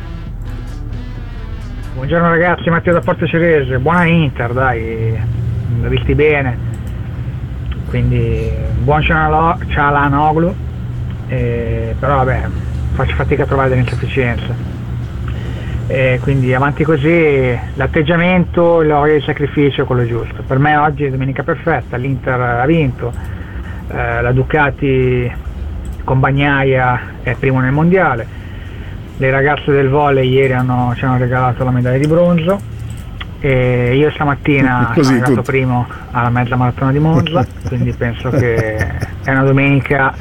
Buongiorno 1.94 2.28
ragazzi, 2.28 2.68
Matteo 2.68 2.94
da 2.94 3.00
Porto 3.00 3.26
Cerese, 3.26 3.78
buona 3.78 4.06
Inter, 4.06 4.52
dai, 4.52 5.16
l'ho 5.80 5.88
visti 5.88 6.14
bene, 6.14 6.56
quindi 7.92 8.50
buon 8.78 9.02
Cialanoglu, 9.02 10.54
eh, 11.28 11.94
però 11.98 12.16
vabbè, 12.24 12.42
faccio 12.94 13.14
fatica 13.16 13.42
a 13.42 13.46
trovare 13.46 13.68
dell'insufficienza. 13.68 14.70
Quindi 16.22 16.54
avanti 16.54 16.84
così, 16.84 17.54
l'atteggiamento 17.74 18.80
e 18.80 18.86
voglia 18.86 19.12
di 19.12 19.20
sacrificio 19.20 19.82
è 19.82 19.84
quello 19.84 20.06
giusto. 20.06 20.42
Per 20.42 20.58
me 20.58 20.74
oggi 20.76 21.04
è 21.04 21.10
domenica 21.10 21.42
perfetta, 21.42 21.98
l'Inter 21.98 22.40
ha 22.40 22.64
vinto, 22.64 23.12
eh, 23.88 24.22
la 24.22 24.32
Ducati 24.32 25.30
con 26.02 26.18
Bagnaia 26.18 26.98
è 27.22 27.34
primo 27.34 27.60
nel 27.60 27.72
mondiale, 27.72 28.26
le 29.18 29.30
ragazze 29.30 29.70
del 29.70 29.90
volley 29.90 30.30
ieri 30.30 30.54
hanno- 30.54 30.94
ci 30.96 31.04
hanno 31.04 31.18
regalato 31.18 31.62
la 31.62 31.70
medaglia 31.70 31.98
di 31.98 32.06
bronzo 32.06 32.58
e 33.42 33.96
io 33.96 34.10
stamattina 34.12 34.92
Così, 34.94 35.02
sono 35.02 35.16
arrivato 35.16 35.30
tutto. 35.32 35.42
primo 35.42 35.86
alla 36.12 36.30
mezza 36.30 36.56
maratona 36.56 36.92
di 36.92 36.98
Monza 36.98 37.44
quindi 37.66 37.92
penso 37.92 38.30
che 38.30 38.76
è 38.76 39.30
una 39.30 39.42
domenica 39.44 40.14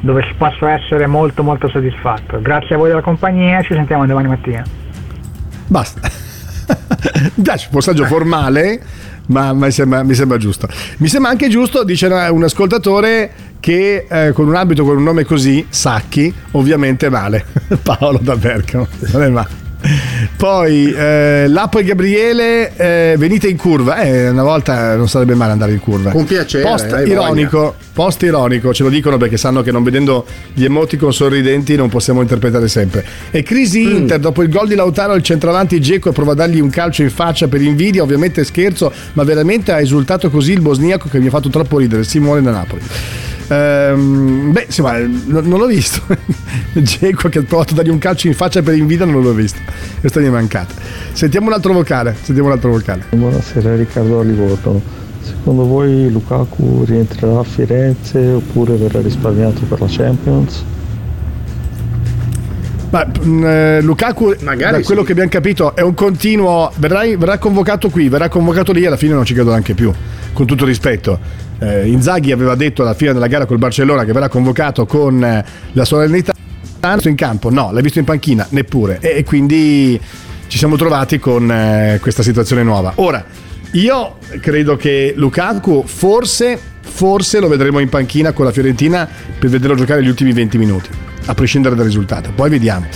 dove 0.00 0.24
posso 0.36 0.66
essere 0.66 1.06
molto 1.06 1.42
molto 1.42 1.68
soddisfatto 1.68 2.40
grazie 2.42 2.74
a 2.74 2.78
voi 2.78 2.88
della 2.88 3.00
compagnia 3.02 3.62
ci 3.62 3.74
sentiamo 3.74 4.04
domani 4.06 4.28
mattina 4.28 4.64
Basta. 5.66 6.00
Piace 7.42 7.68
passaggio 7.70 8.04
formale, 8.04 8.80
ma, 9.26 9.52
ma 9.52 9.66
mi, 9.66 9.72
sembra, 9.72 10.02
mi 10.02 10.14
sembra 10.14 10.36
giusto. 10.38 10.68
Mi 10.98 11.08
sembra 11.08 11.30
anche 11.30 11.48
giusto, 11.48 11.84
dice 11.84 12.06
un 12.06 12.42
ascoltatore, 12.42 13.30
che 13.60 14.06
eh, 14.08 14.32
con 14.32 14.48
un 14.48 14.56
abito 14.56 14.84
con 14.84 14.96
un 14.96 15.02
nome 15.02 15.24
così, 15.24 15.66
Sacchi, 15.68 16.32
ovviamente 16.52 17.08
male. 17.08 17.44
Paolo 17.82 18.18
da 18.20 18.36
Bergamo, 18.36 18.86
non 19.12 19.22
è 19.22 19.28
male. 19.28 19.63
Poi 20.36 20.92
eh, 20.92 21.46
Lapo 21.48 21.78
e 21.78 21.84
Gabriele, 21.84 22.72
eh, 22.76 23.14
venite 23.18 23.48
in 23.48 23.56
curva. 23.56 24.02
Eh, 24.02 24.28
una 24.30 24.42
volta 24.42 24.96
non 24.96 25.08
sarebbe 25.08 25.34
male 25.34 25.52
andare 25.52 25.72
in 25.72 25.80
curva. 25.80 26.10
Con 26.10 26.24
piacere, 26.24 26.64
Post 26.64 27.02
ironico, 27.06 27.74
post 27.92 28.22
ironico, 28.22 28.72
ce 28.72 28.82
lo 28.82 28.88
dicono 28.88 29.16
perché 29.16 29.36
sanno 29.36 29.62
che 29.62 29.70
non 29.70 29.82
vedendo 29.82 30.26
gli 30.52 30.64
emoticon 30.64 31.12
sorridenti 31.12 31.76
non 31.76 31.88
possiamo 31.88 32.20
interpretare 32.20 32.68
sempre. 32.68 33.04
E 33.30 33.42
crisi 33.42 33.82
Mm. 33.84 33.96
Inter, 33.96 34.18
dopo 34.18 34.42
il 34.42 34.48
gol 34.48 34.68
di 34.68 34.74
Lautaro, 34.74 35.14
il 35.14 35.22
centravanti 35.22 35.80
Geco 35.80 36.12
prova 36.12 36.32
a 36.32 36.34
dargli 36.34 36.60
un 36.60 36.70
calcio 36.70 37.02
in 37.02 37.10
faccia 37.10 37.48
per 37.48 37.60
invidia, 37.60 38.02
ovviamente 38.02 38.44
scherzo, 38.44 38.92
ma 39.12 39.22
veramente 39.24 39.72
ha 39.72 39.80
esultato 39.80 40.30
così 40.30 40.52
il 40.52 40.60
bosniaco 40.60 41.08
che 41.08 41.18
mi 41.18 41.26
ha 41.26 41.30
fatto 41.30 41.48
troppo 41.50 41.78
ridere, 41.78 42.04
Simone 42.04 42.40
da 42.42 42.50
Napoli. 42.50 42.80
Ehm, 43.48 44.52
beh, 44.52 44.64
insomma, 44.66 44.98
non, 44.98 45.46
non 45.46 45.58
l'ho 45.58 45.66
visto. 45.66 46.00
Geco 46.72 47.28
che 47.28 47.40
ha 47.40 47.42
provato 47.42 47.72
a 47.72 47.76
dargli 47.76 47.90
un 47.90 47.98
calcio 47.98 48.26
in 48.26 48.34
faccia 48.34 48.62
per 48.62 48.74
invidia, 48.74 49.04
non 49.04 49.22
l'ho 49.22 49.32
visto. 49.32 49.58
Questa 50.00 50.20
mi 50.20 50.26
è 50.26 50.30
mancata. 50.30 50.74
Sentiamo 51.12 51.48
un 51.48 51.52
altro 51.52 51.72
vocale. 51.72 52.16
Sentiamo 52.20 52.48
un 52.48 52.54
altro 52.54 52.70
vocale. 52.70 53.04
Buonasera 53.10 53.76
Riccardo 53.76 54.22
Livorno. 54.22 55.02
Secondo 55.20 55.64
voi 55.64 56.10
Lukaku 56.10 56.84
rientrerà 56.84 57.38
a 57.38 57.44
Firenze 57.44 58.18
oppure 58.18 58.74
verrà 58.76 59.00
risparmiato 59.00 59.62
per 59.62 59.80
la 59.80 59.86
Champions? 59.88 60.64
Ma 62.90 63.06
mh, 63.06 63.44
eh, 63.44 63.80
Lukaku, 63.80 64.36
Magari 64.40 64.78
da 64.78 64.84
quello 64.84 65.00
sì. 65.00 65.06
che 65.06 65.12
abbiamo 65.12 65.30
capito, 65.30 65.74
è 65.74 65.80
un 65.80 65.94
continuo. 65.94 66.70
Verrà, 66.76 67.00
verrà 67.16 67.38
convocato 67.38 67.88
qui, 67.88 68.08
verrà 68.08 68.28
convocato 68.28 68.72
lì, 68.72 68.86
alla 68.86 68.96
fine 68.96 69.14
non 69.14 69.24
ci 69.24 69.34
credo 69.34 69.50
neanche 69.50 69.74
più. 69.74 69.92
Con 70.34 70.44
tutto 70.44 70.66
rispetto, 70.66 71.18
eh, 71.60 71.86
Inzaghi 71.86 72.32
aveva 72.32 72.54
detto 72.54 72.82
alla 72.82 72.94
fine 72.94 73.14
della 73.14 73.28
gara 73.28 73.46
col 73.46 73.58
Barcellona 73.58 74.04
che 74.04 74.12
verrà 74.12 74.28
convocato 74.28 74.84
con 74.84 75.24
eh, 75.24 75.44
la 75.72 75.84
solennità. 75.86 76.34
Visto 76.94 77.08
in 77.08 77.14
campo, 77.14 77.50
no, 77.50 77.72
l'hai 77.72 77.82
visto 77.82 77.98
in 77.98 78.04
panchina, 78.04 78.46
neppure. 78.50 78.98
E, 79.00 79.18
e 79.18 79.24
quindi 79.24 79.98
ci 80.48 80.58
siamo 80.58 80.76
trovati 80.76 81.18
con 81.18 81.50
eh, 81.50 81.98
questa 82.02 82.22
situazione 82.22 82.62
nuova. 82.62 82.92
Ora, 82.96 83.24
Io 83.74 84.18
credo 84.40 84.76
che 84.76 85.14
Lukaku 85.16 85.82
forse, 85.84 86.56
forse 86.80 87.40
lo 87.40 87.48
vedremo 87.48 87.80
in 87.80 87.88
panchina 87.88 88.30
con 88.30 88.44
la 88.44 88.52
Fiorentina 88.52 89.08
per 89.38 89.50
vederlo 89.50 89.74
giocare 89.74 90.00
gli 90.02 90.08
ultimi 90.08 90.32
20 90.32 90.58
minuti. 90.58 90.88
A 91.26 91.34
prescindere 91.34 91.74
dal 91.74 91.84
risultato, 91.84 92.30
poi 92.34 92.50
vediamo. 92.50 92.86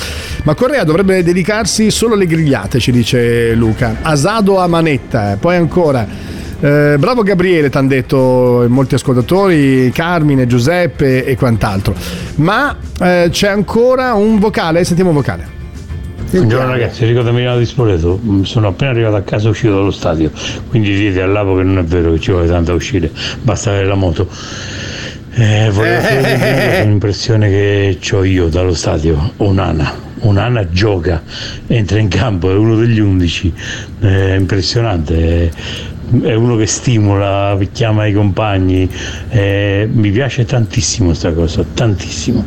Ma 0.44 0.54
Correa 0.54 0.84
dovrebbe 0.84 1.24
dedicarsi 1.24 1.90
solo 1.90 2.14
alle 2.14 2.26
grigliate, 2.26 2.78
ci 2.78 2.92
dice 2.92 3.54
Luca. 3.54 3.96
Asado 4.02 4.60
a 4.60 4.68
manetta, 4.68 5.32
eh. 5.32 5.36
poi 5.36 5.56
ancora. 5.56 6.06
Eh, 6.60 6.96
bravo 6.98 7.22
Gabriele, 7.22 7.70
ti 7.70 7.76
hanno 7.76 7.88
detto 7.88 8.64
molti 8.68 8.94
ascoltatori, 8.94 9.90
Carmine, 9.92 10.46
Giuseppe 10.46 11.24
e 11.24 11.36
quant'altro. 11.36 11.94
Ma 12.36 12.76
eh, 13.00 13.28
c'è 13.30 13.48
ancora 13.48 14.14
un 14.14 14.38
vocale, 14.38 14.84
sentiamo 14.84 15.10
un 15.10 15.16
vocale. 15.16 15.56
Buongiorno 16.30 16.70
ragazzi, 16.70 17.04
Enrico 17.04 17.22
da 17.22 17.30
Milano 17.32 17.58
di 17.58 17.64
Spoleto. 17.64 18.20
Mm, 18.22 18.42
Sono 18.42 18.68
appena 18.68 18.90
arrivato 18.90 19.16
a 19.16 19.22
casa 19.22 19.48
uscito 19.48 19.74
dallo 19.74 19.90
stadio, 19.90 20.30
quindi 20.68 20.94
dite 20.94 21.22
al 21.22 21.32
Lapo 21.32 21.56
che 21.56 21.62
non 21.62 21.78
è 21.78 21.84
vero 21.84 22.12
che 22.12 22.20
ci 22.20 22.32
vuole 22.32 22.46
tanto 22.46 22.72
a 22.72 22.74
uscire, 22.74 23.10
basta 23.40 23.70
avere 23.70 23.86
la 23.86 23.94
moto. 23.94 24.28
Eh, 25.30 25.70
volevo 25.72 26.00
dire 26.06 26.84
l'impressione 26.84 27.48
che 27.48 27.98
ho 28.12 28.24
io 28.24 28.48
dallo 28.48 28.74
stadio, 28.74 29.32
Onana. 29.38 30.06
Onana 30.20 30.68
gioca, 30.68 31.22
entra 31.68 31.98
in 31.98 32.08
campo, 32.08 32.50
è 32.50 32.54
uno 32.54 32.76
degli 32.76 32.98
undici, 32.98 33.52
è 34.00 34.34
impressionante. 34.36 35.50
È, 36.10 36.26
è 36.26 36.34
uno 36.34 36.56
che 36.56 36.66
stimola, 36.66 37.58
chiama 37.72 38.06
i 38.06 38.12
compagni, 38.12 38.88
eh, 39.30 39.88
mi 39.90 40.10
piace 40.10 40.44
tantissimo 40.44 41.08
questa 41.08 41.32
cosa, 41.32 41.64
tantissimo. 41.74 42.44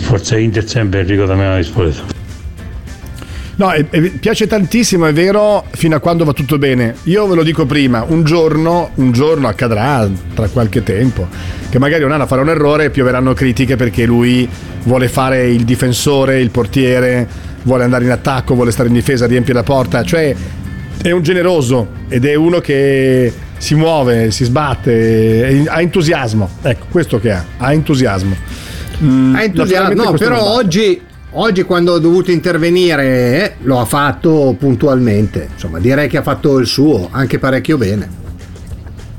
Forza 0.00 0.38
Inter 0.38 0.66
sempre 0.66 1.00
Enrico 1.00 1.24
da 1.24 1.34
Milano 1.34 1.56
di 1.56 1.64
Spoleto. 1.64 2.16
No, 3.56 3.72
e- 3.72 3.86
e 3.90 4.00
piace 4.20 4.46
tantissimo, 4.46 5.06
è 5.06 5.12
vero, 5.12 5.64
fino 5.70 5.96
a 5.96 5.98
quando 5.98 6.24
va 6.24 6.32
tutto 6.32 6.58
bene. 6.58 6.94
Io 7.04 7.26
ve 7.26 7.34
lo 7.34 7.42
dico 7.42 7.66
prima, 7.66 8.04
un 8.06 8.22
giorno, 8.22 8.90
un 8.94 9.10
giorno 9.10 9.48
accadrà 9.48 10.08
tra 10.32 10.46
qualche 10.48 10.84
tempo, 10.84 11.26
che 11.68 11.78
magari 11.80 12.04
Onana 12.04 12.26
farà 12.26 12.42
un 12.42 12.50
errore 12.50 12.84
e 12.84 12.90
pioveranno 12.90 13.34
critiche 13.34 13.74
perché 13.74 14.06
lui 14.06 14.48
vuole 14.84 15.08
fare 15.08 15.48
il 15.48 15.64
difensore, 15.64 16.40
il 16.40 16.50
portiere, 16.50 17.26
vuole 17.62 17.82
andare 17.82 18.04
in 18.04 18.12
attacco, 18.12 18.54
vuole 18.54 18.70
stare 18.70 18.88
in 18.88 18.94
difesa, 18.94 19.26
riempie 19.26 19.52
la 19.52 19.64
porta, 19.64 20.04
cioè 20.04 20.32
è 21.02 21.10
un 21.10 21.22
generoso 21.22 21.88
ed 22.08 22.24
è 22.24 22.34
uno 22.34 22.60
che 22.60 23.32
si 23.56 23.74
muove, 23.74 24.30
si 24.30 24.44
sbatte, 24.44 25.64
ha 25.68 25.80
entusiasmo. 25.80 26.48
Ecco, 26.62 26.86
questo 26.90 27.18
che 27.18 27.32
ha, 27.32 27.44
ha 27.56 27.72
entusiasmo. 27.72 28.36
Mm, 29.02 29.34
Ha 29.34 29.42
entusiasmo, 29.42 30.02
no, 30.02 30.12
però 30.12 30.42
oggi, 30.54 31.00
oggi 31.30 31.62
quando 31.62 31.92
ho 31.92 31.98
dovuto 31.98 32.30
intervenire 32.30 33.04
eh, 33.04 33.52
lo 33.62 33.80
ha 33.80 33.84
fatto 33.84 34.54
puntualmente. 34.58 35.48
Insomma, 35.52 35.78
direi 35.78 36.08
che 36.08 36.16
ha 36.16 36.22
fatto 36.22 36.58
il 36.58 36.66
suo, 36.66 37.08
anche 37.10 37.38
parecchio 37.38 37.76
bene. 37.76 38.26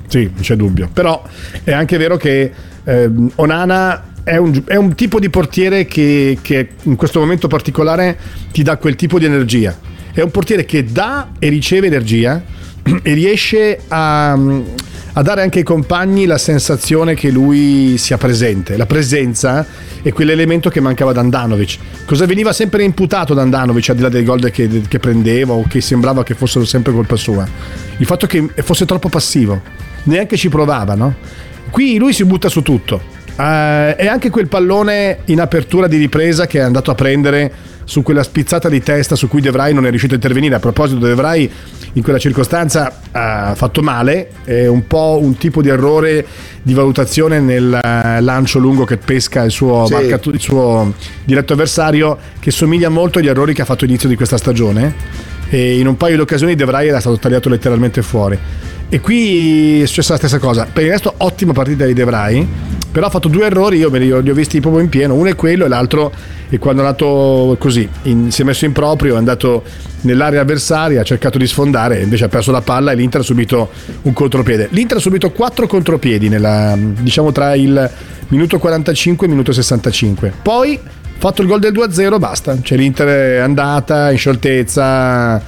Sì, 0.07 0.23
non 0.23 0.41
c'è 0.41 0.55
dubbio. 0.55 0.89
Però 0.91 1.21
è 1.63 1.71
anche 1.71 1.97
vero 1.97 2.17
che 2.17 2.51
ehm, 2.83 3.31
Onana 3.35 4.03
è 4.23 4.37
un, 4.37 4.61
è 4.65 4.75
un 4.75 4.95
tipo 4.95 5.19
di 5.19 5.29
portiere 5.29 5.85
che, 5.85 6.39
che 6.41 6.69
in 6.83 6.95
questo 6.95 7.19
momento 7.19 7.47
particolare 7.47 8.17
ti 8.51 8.63
dà 8.63 8.77
quel 8.77 8.95
tipo 8.95 9.17
di 9.17 9.25
energia. 9.25 9.77
È 10.19 10.21
un 10.21 10.31
portiere 10.31 10.65
che 10.65 10.83
dà 10.83 11.29
e 11.39 11.47
riceve 11.47 11.87
energia 11.87 12.43
e 12.83 13.13
riesce 13.13 13.79
a, 13.87 14.33
a 14.33 15.21
dare 15.21 15.41
anche 15.41 15.59
ai 15.59 15.63
compagni 15.63 16.25
la 16.25 16.37
sensazione 16.37 17.15
che 17.15 17.29
lui 17.29 17.97
sia 17.97 18.17
presente. 18.17 18.75
La 18.75 18.85
presenza 18.85 19.65
è 20.01 20.11
quell'elemento 20.11 20.69
che 20.69 20.81
mancava 20.81 21.11
ad 21.11 21.17
Andanovic. 21.17 21.77
Cosa 22.03 22.25
veniva 22.25 22.51
sempre 22.51 22.83
imputato 22.83 23.33
da 23.33 23.43
Andanovic, 23.43 23.91
al 23.91 23.95
di 23.95 24.01
là 24.01 24.09
dei 24.09 24.25
gol 24.25 24.41
che, 24.51 24.81
che 24.89 24.99
prendeva 24.99 25.53
o 25.53 25.63
che 25.69 25.79
sembrava 25.79 26.21
che 26.25 26.33
fossero 26.33 26.65
sempre 26.65 26.91
colpa 26.91 27.15
sua? 27.15 27.47
Il 27.95 28.05
fatto 28.05 28.27
che 28.27 28.45
fosse 28.57 28.83
troppo 28.83 29.07
passivo, 29.07 29.61
neanche 30.03 30.35
ci 30.35 30.49
provava, 30.49 30.95
no? 30.95 31.15
Qui 31.69 31.97
lui 31.97 32.11
si 32.11 32.25
butta 32.25 32.49
su 32.49 32.61
tutto. 32.61 33.01
Eh, 33.37 33.95
e 33.97 34.07
anche 34.07 34.29
quel 34.29 34.49
pallone 34.49 35.19
in 35.27 35.39
apertura 35.39 35.87
di 35.87 35.95
ripresa 35.95 36.45
che 36.45 36.59
è 36.59 36.61
andato 36.61 36.91
a 36.91 36.95
prendere 36.95 37.68
su 37.89 38.03
quella 38.03 38.21
spizzata 38.21 38.69
di 38.69 38.83
testa 38.83 39.15
su 39.15 39.27
cui 39.27 39.41
De 39.41 39.49
Vrij 39.49 39.73
non 39.73 39.83
è 39.87 39.89
riuscito 39.89 40.13
a 40.13 40.17
intervenire. 40.17 40.53
A 40.53 40.59
proposito, 40.59 41.03
De 41.03 41.15
Vrij 41.15 41.49
in 41.93 42.03
quella 42.03 42.19
circostanza 42.19 42.99
ha 43.11 43.55
fatto 43.55 43.81
male, 43.81 44.29
è 44.43 44.67
un 44.67 44.85
po' 44.85 45.17
un 45.19 45.35
tipo 45.37 45.63
di 45.63 45.69
errore 45.69 46.23
di 46.61 46.75
valutazione 46.75 47.39
nel 47.39 47.73
eh, 47.73 48.21
lancio 48.21 48.59
lungo 48.59 48.85
che 48.85 48.97
pesca 48.97 49.41
il 49.41 49.49
suo, 49.49 49.87
Sì. 49.87 49.93
marcato- 49.93 50.29
il 50.29 50.39
suo 50.39 50.93
diretto 51.23 51.53
avversario, 51.53 52.15
che 52.39 52.51
somiglia 52.51 52.89
molto 52.89 53.17
agli 53.17 53.27
errori 53.27 53.55
che 53.55 53.63
ha 53.63 53.65
fatto 53.65 53.85
inizio 53.85 54.07
di 54.07 54.15
questa 54.15 54.37
stagione. 54.37 54.93
E 55.49 55.79
in 55.79 55.87
un 55.87 55.97
paio 55.97 56.13
di 56.13 56.21
occasioni 56.21 56.53
De 56.53 56.65
Vrij 56.65 56.89
era 56.89 56.99
stato 56.99 57.17
tagliato 57.17 57.49
letteralmente 57.49 58.03
fuori. 58.03 58.37
E 58.87 58.99
qui 59.01 59.81
è 59.81 59.85
successa 59.87 60.11
la 60.11 60.19
stessa 60.19 60.37
cosa. 60.37 60.67
Per 60.71 60.83
il 60.83 60.91
resto, 60.91 61.11
ottima 61.17 61.53
partita 61.53 61.85
di 61.85 61.93
De 61.93 62.03
Vrij. 62.03 62.45
Però 62.91 63.05
ha 63.05 63.09
fatto 63.09 63.27
due 63.27 63.45
errori, 63.45 63.77
io 63.77 63.89
me 63.89 63.99
li 63.99 64.11
ho, 64.11 64.19
li 64.19 64.29
ho 64.29 64.33
visti 64.33 64.59
proprio 64.59 64.81
in 64.81 64.89
pieno. 64.89 65.13
Uno 65.13 65.29
è 65.29 65.35
quello 65.35 65.65
e 65.65 65.67
l'altro 65.67 66.11
è 66.49 66.57
quando 66.57 66.81
è 66.81 66.85
andato 66.85 67.55
così, 67.59 67.87
in- 68.03 68.31
si 68.31 68.41
è 68.41 68.45
messo 68.45 68.65
in 68.65 68.71
proprio, 68.71 69.15
è 69.15 69.17
andato 69.17 69.63
nell'area 70.01 70.41
avversaria, 70.41 71.01
ha 71.01 71.03
cercato 71.03 71.37
di 71.37 71.45
sfondare, 71.45 72.01
invece 72.01 72.25
ha 72.25 72.29
perso 72.29 72.51
la 72.51 72.61
palla 72.61 72.91
e 72.91 72.95
l'Inter 72.95 73.21
ha 73.21 73.23
subito 73.23 73.69
un 74.03 74.13
contropiede. 74.13 74.67
L'Inter 74.71 74.97
ha 74.97 75.01
subito 75.01 75.31
quattro 75.31 75.67
contropiedi 75.67 76.29
nella, 76.29 76.75
diciamo 76.77 77.31
tra 77.31 77.53
il 77.53 77.89
minuto 78.29 78.57
45 78.57 79.25
e 79.25 79.29
il 79.29 79.35
minuto 79.35 79.51
65. 79.51 80.33
Poi 80.41 80.79
fatto 81.19 81.41
il 81.41 81.47
gol 81.47 81.59
del 81.59 81.73
2-0, 81.73 82.17
basta. 82.17 82.57
Cioè 82.61 82.77
l'Inter 82.77 83.07
è 83.07 83.37
andata 83.37 84.09
in 84.11 84.17
scioltezza 84.17 85.41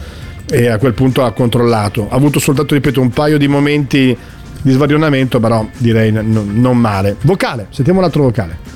e 0.50 0.68
a 0.68 0.78
quel 0.78 0.94
punto 0.94 1.24
ha 1.24 1.32
controllato. 1.32 2.08
Ha 2.10 2.16
avuto 2.16 2.40
soltanto, 2.40 2.76
ripeto, 2.76 3.02
un 3.02 3.10
paio 3.10 3.38
di 3.38 3.48
momenti 3.48 4.16
di 4.62 4.72
svarionamento, 4.72 5.40
però 5.40 5.66
direi 5.78 6.12
n- 6.12 6.52
non 6.54 6.78
male. 6.78 7.16
Vocale, 7.22 7.68
sentiamo 7.70 8.00
l'altro 8.00 8.24
vocale. 8.24 8.70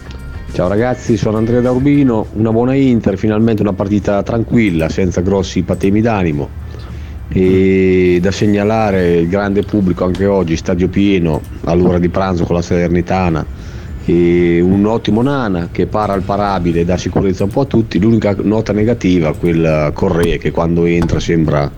Ciao 0.52 0.68
ragazzi, 0.70 1.18
sono 1.18 1.38
Andrea 1.38 1.60
da 1.60 1.72
Urbino, 1.72 2.28
una 2.34 2.52
buona 2.52 2.76
Inter, 2.76 3.18
finalmente 3.18 3.62
una 3.62 3.74
partita 3.74 4.24
tranquilla, 4.24 4.88
senza 4.88 5.22
grossi 5.22 5.64
patemi 5.64 6.02
d'animo. 6.02 6.64
E 7.28 8.20
da 8.22 8.32
segnalare 8.32 9.18
il 9.18 9.28
grande 9.28 9.64
pubblico 9.64 10.06
anche 10.06 10.26
oggi, 10.26 10.56
stadio 10.56 10.88
pieno, 10.88 11.42
all'ora 11.66 12.00
di 12.00 12.08
pranzo 12.08 12.46
con 12.46 12.56
la 12.56 12.62
Salernitana. 12.62 13.46
E 14.06 14.62
un 14.62 14.86
ottimo 14.86 15.24
Nana 15.24 15.70
che 15.72 15.88
para 15.88 16.14
al 16.14 16.22
parabile 16.22 16.82
e 16.82 16.86
dà 16.86 16.96
sicurezza 16.96 17.44
un 17.44 17.50
po' 17.50 17.62
a 17.62 17.66
tutti. 17.66 18.00
L'unica 18.00 18.36
nota 18.42 18.72
negativa, 18.72 19.34
quel 19.34 19.92
Correa 19.94 20.38
che 20.38 20.52
quando 20.52 20.86
entra 20.86 21.20
sembra 21.20 21.70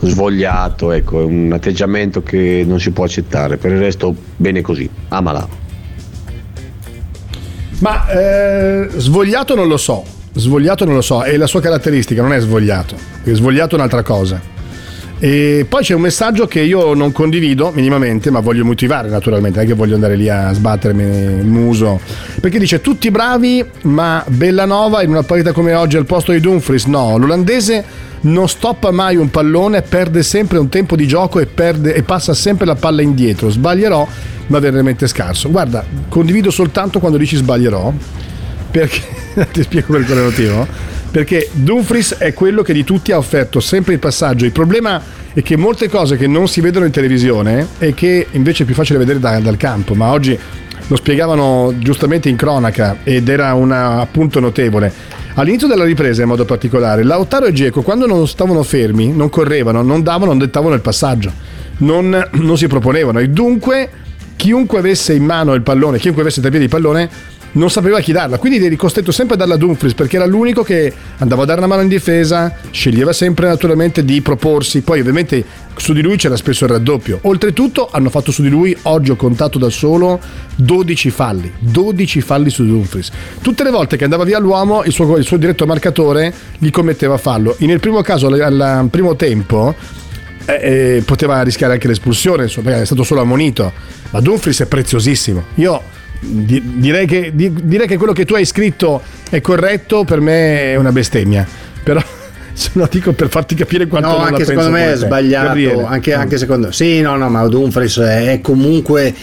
svogliato, 0.00 0.92
ecco, 0.92 1.20
è 1.20 1.24
un 1.24 1.50
atteggiamento 1.52 2.22
che 2.22 2.64
non 2.66 2.80
si 2.80 2.90
può 2.90 3.04
accettare. 3.04 3.56
Per 3.56 3.70
il 3.70 3.78
resto 3.78 4.14
bene 4.36 4.60
così, 4.60 4.88
amala. 5.08 5.46
Ma 7.80 8.08
eh, 8.08 8.88
svogliato 8.96 9.54
non 9.54 9.66
lo 9.66 9.76
so, 9.76 10.04
svogliato 10.34 10.84
non 10.84 10.94
lo 10.94 11.00
so, 11.00 11.22
è 11.22 11.36
la 11.36 11.46
sua 11.46 11.60
caratteristica, 11.60 12.20
non 12.20 12.32
è 12.32 12.40
svogliato, 12.40 12.94
è 13.22 13.32
svogliato 13.32 13.74
un'altra 13.74 14.02
cosa. 14.02 14.58
E 15.22 15.66
poi 15.68 15.82
c'è 15.82 15.94
un 15.94 16.00
messaggio 16.00 16.46
che 16.46 16.60
io 16.60 16.94
non 16.94 17.12
condivido 17.12 17.70
minimamente, 17.74 18.30
ma 18.30 18.40
voglio 18.40 18.64
motivare 18.64 19.10
naturalmente, 19.10 19.58
non 19.58 19.66
è 19.66 19.70
che 19.70 19.76
voglio 19.76 19.94
andare 19.94 20.16
lì 20.16 20.30
a 20.30 20.50
sbattermi 20.50 21.02
il 21.02 21.44
muso. 21.44 22.00
Perché 22.40 22.58
dice 22.58 22.80
tutti 22.80 23.10
bravi, 23.10 23.62
ma 23.82 24.24
Bellanova 24.26 25.02
in 25.02 25.10
una 25.10 25.22
partita 25.22 25.52
come 25.52 25.74
oggi 25.74 25.98
al 25.98 26.06
posto 26.06 26.32
di 26.32 26.40
Dumfries, 26.40 26.86
no, 26.86 27.18
l'olandese 27.18 28.08
non 28.22 28.48
stoppa 28.48 28.90
mai 28.90 29.16
un 29.16 29.30
pallone, 29.30 29.82
perde 29.82 30.22
sempre 30.22 30.58
un 30.58 30.68
tempo 30.68 30.96
di 30.96 31.06
gioco 31.06 31.40
e, 31.40 31.46
perde, 31.46 31.94
e 31.94 32.02
passa 32.02 32.34
sempre 32.34 32.66
la 32.66 32.74
palla 32.74 33.02
indietro. 33.02 33.50
Sbaglierò, 33.50 34.06
ma 34.48 34.58
veramente 34.58 35.06
scarso. 35.06 35.50
Guarda, 35.50 35.84
condivido 36.08 36.50
soltanto 36.50 36.98
quando 36.98 37.16
dici 37.16 37.36
sbaglierò, 37.36 37.92
perché 38.70 39.00
ti 39.52 39.62
spiego 39.62 39.94
per 39.94 40.04
quale 40.04 40.22
motivo. 40.22 40.66
Perché 41.10 41.48
Dumfries 41.52 42.14
è 42.18 42.32
quello 42.34 42.62
che 42.62 42.72
di 42.72 42.84
tutti 42.84 43.10
ha 43.10 43.16
offerto 43.16 43.58
sempre 43.58 43.94
il 43.94 43.98
passaggio. 43.98 44.44
Il 44.44 44.52
problema 44.52 45.02
è 45.32 45.42
che 45.42 45.56
molte 45.56 45.88
cose 45.88 46.16
che 46.16 46.26
non 46.26 46.46
si 46.46 46.60
vedono 46.60 46.84
in 46.84 46.92
televisione 46.92 47.66
e 47.78 47.94
che 47.94 48.26
invece 48.32 48.62
è 48.62 48.66
più 48.66 48.74
facile 48.74 48.98
vedere 48.98 49.18
da- 49.18 49.40
dal 49.40 49.56
campo, 49.56 49.94
ma 49.94 50.10
oggi 50.10 50.38
lo 50.86 50.96
spiegavano 50.96 51.72
giustamente 51.78 52.28
in 52.28 52.36
cronaca 52.36 52.98
ed 53.04 53.28
era 53.28 53.54
un 53.54 53.72
appunto 53.72 54.40
notevole. 54.40 54.92
All'inizio 55.34 55.68
della 55.68 55.84
ripresa 55.84 56.22
in 56.22 56.28
modo 56.28 56.44
particolare, 56.44 57.04
Lautaro 57.04 57.46
e 57.46 57.52
Geco 57.52 57.82
quando 57.82 58.06
non 58.06 58.26
stavano 58.26 58.62
fermi, 58.62 59.12
non 59.12 59.30
correvano, 59.30 59.82
non 59.82 60.02
davano, 60.02 60.32
non 60.32 60.38
dettavano 60.38 60.74
il 60.74 60.80
passaggio, 60.80 61.32
non, 61.78 62.28
non 62.32 62.56
si 62.56 62.66
proponevano. 62.66 63.20
E 63.20 63.28
dunque 63.28 63.90
chiunque 64.36 64.78
avesse 64.78 65.12
in 65.12 65.24
mano 65.24 65.54
il 65.54 65.62
pallone, 65.62 65.98
chiunque 65.98 66.22
avesse 66.22 66.40
tra 66.40 66.50
piedi 66.50 66.64
il 66.64 66.70
pallone 66.70 67.08
non 67.52 67.70
sapeva 67.70 68.00
chi 68.00 68.12
darla, 68.12 68.38
quindi 68.38 68.64
eri 68.64 68.76
costretto 68.76 69.10
sempre 69.12 69.34
a 69.34 69.38
darla 69.38 69.54
a 69.54 69.56
Dumfries 69.56 69.94
perché 69.94 70.16
era 70.16 70.26
l'unico 70.26 70.62
che 70.62 70.92
andava 71.18 71.42
a 71.42 71.46
dare 71.46 71.58
una 71.58 71.66
mano 71.66 71.82
in 71.82 71.88
difesa, 71.88 72.54
sceglieva 72.70 73.12
sempre 73.12 73.48
naturalmente 73.48 74.04
di 74.04 74.20
proporsi, 74.20 74.82
poi 74.82 75.00
ovviamente 75.00 75.44
su 75.76 75.92
di 75.92 76.02
lui 76.02 76.16
c'era 76.16 76.36
spesso 76.36 76.64
il 76.64 76.70
raddoppio. 76.70 77.20
Oltretutto 77.22 77.88
hanno 77.90 78.10
fatto 78.10 78.30
su 78.30 78.42
di 78.42 78.48
lui, 78.48 78.76
oggi 78.82 79.10
ho 79.10 79.16
contato 79.16 79.58
da 79.58 79.70
solo 79.70 80.20
12 80.56 81.10
falli, 81.10 81.50
12 81.58 82.20
falli 82.20 82.50
su 82.50 82.64
Dumfries. 82.64 83.10
Tutte 83.40 83.64
le 83.64 83.70
volte 83.70 83.96
che 83.96 84.04
andava 84.04 84.24
via 84.24 84.38
l'uomo, 84.38 84.84
il 84.84 84.92
suo, 84.92 85.16
il 85.16 85.24
suo 85.24 85.36
diretto 85.36 85.66
marcatore 85.66 86.32
gli 86.58 86.70
commetteva 86.70 87.16
fallo. 87.16 87.56
E 87.58 87.66
nel 87.66 87.80
primo 87.80 88.02
caso, 88.02 88.26
al 88.28 88.88
primo 88.90 89.16
tempo, 89.16 89.74
eh, 90.44 90.96
eh, 90.96 91.02
poteva 91.04 91.42
rischiare 91.42 91.74
anche 91.74 91.88
l'espulsione, 91.88 92.44
insomma, 92.44 92.80
è 92.80 92.84
stato 92.84 93.02
solo 93.02 93.22
ammonito. 93.22 93.72
Ma 94.10 94.20
Dumfries 94.20 94.60
è 94.60 94.66
preziosissimo. 94.66 95.44
Io 95.56 95.82
di- 96.20 96.62
direi, 96.76 97.06
che, 97.06 97.32
di- 97.34 97.52
direi 97.64 97.86
che 97.86 97.96
quello 97.96 98.12
che 98.12 98.24
tu 98.24 98.34
hai 98.34 98.44
scritto 98.44 99.00
è 99.28 99.40
corretto, 99.40 100.04
per 100.04 100.20
me 100.20 100.72
è 100.72 100.76
una 100.76 100.92
bestemmia. 100.92 101.46
Però 101.82 102.00
se 102.52 102.70
lo 102.74 102.86
dico 102.90 103.12
per 103.12 103.28
farti 103.28 103.54
capire 103.54 103.86
quanto 103.86 104.08
No, 104.08 104.16
anche 104.18 104.44
secondo 104.44 104.70
me 104.70 104.92
è 104.92 104.96
sbagliato. 104.96 105.86
Anche, 105.86 106.12
anche 106.12 106.38
secondo 106.38 106.70
Sì, 106.72 107.00
no, 107.00 107.16
no, 107.16 107.28
ma 107.28 107.46
Dumfries 107.48 107.98
è 107.98 108.40
comunque. 108.42 109.14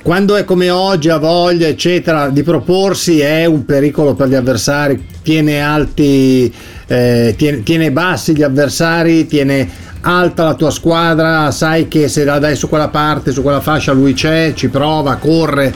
Quando 0.00 0.36
è 0.36 0.44
come 0.44 0.70
oggi, 0.70 1.10
ha 1.10 1.18
voglia, 1.18 1.66
eccetera, 1.66 2.30
di 2.30 2.42
proporsi 2.42 3.20
è 3.20 3.44
un 3.44 3.66
pericolo 3.66 4.14
per 4.14 4.28
gli 4.28 4.34
avversari. 4.34 5.04
Tiene 5.22 5.60
alti, 5.60 6.50
eh, 6.86 7.34
tiene, 7.36 7.62
tiene 7.62 7.92
bassi 7.92 8.34
gli 8.34 8.42
avversari, 8.42 9.26
tiene 9.26 9.68
alta 10.00 10.44
la 10.44 10.54
tua 10.54 10.70
squadra. 10.70 11.50
Sai 11.50 11.88
che 11.88 12.08
se 12.08 12.24
la 12.24 12.38
dai 12.38 12.56
su 12.56 12.70
quella 12.70 12.88
parte, 12.88 13.32
su 13.32 13.42
quella 13.42 13.60
fascia, 13.60 13.92
lui 13.92 14.14
c'è, 14.14 14.52
ci 14.54 14.68
prova, 14.68 15.16
corre. 15.16 15.74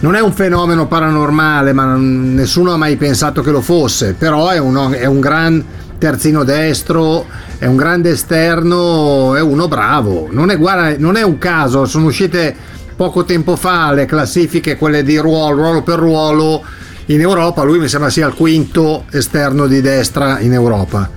Non 0.00 0.14
è 0.14 0.20
un 0.20 0.32
fenomeno 0.32 0.86
paranormale, 0.86 1.72
ma 1.72 1.96
nessuno 1.96 2.72
ha 2.72 2.76
mai 2.76 2.96
pensato 2.96 3.42
che 3.42 3.50
lo 3.50 3.60
fosse. 3.60 4.14
Però 4.14 4.48
è, 4.48 4.58
uno- 4.58 4.90
è 4.92 5.06
un 5.06 5.18
gran 5.18 5.64
terzino 5.98 6.44
destro, 6.44 7.26
è 7.58 7.66
un 7.66 7.74
grande 7.76 8.10
esterno, 8.10 9.34
è 9.34 9.40
uno 9.40 9.66
bravo. 9.66 10.28
Non 10.30 10.50
è, 10.50 10.56
guarda, 10.56 10.94
non 10.98 11.16
è 11.16 11.22
un 11.22 11.38
caso, 11.38 11.84
sono 11.84 12.06
uscite 12.06 12.54
poco 12.94 13.24
tempo 13.24 13.56
fa 13.56 13.92
le 13.92 14.06
classifiche, 14.06 14.76
quelle 14.76 15.02
di 15.02 15.16
ruolo, 15.18 15.56
ruolo 15.62 15.82
per 15.82 15.98
ruolo 15.98 16.62
in 17.06 17.20
Europa. 17.20 17.64
Lui 17.64 17.80
mi 17.80 17.88
sembra 17.88 18.08
sia 18.10 18.28
il 18.28 18.34
quinto 18.34 19.04
esterno 19.10 19.66
di 19.66 19.80
destra 19.80 20.38
in 20.38 20.52
Europa. 20.52 21.10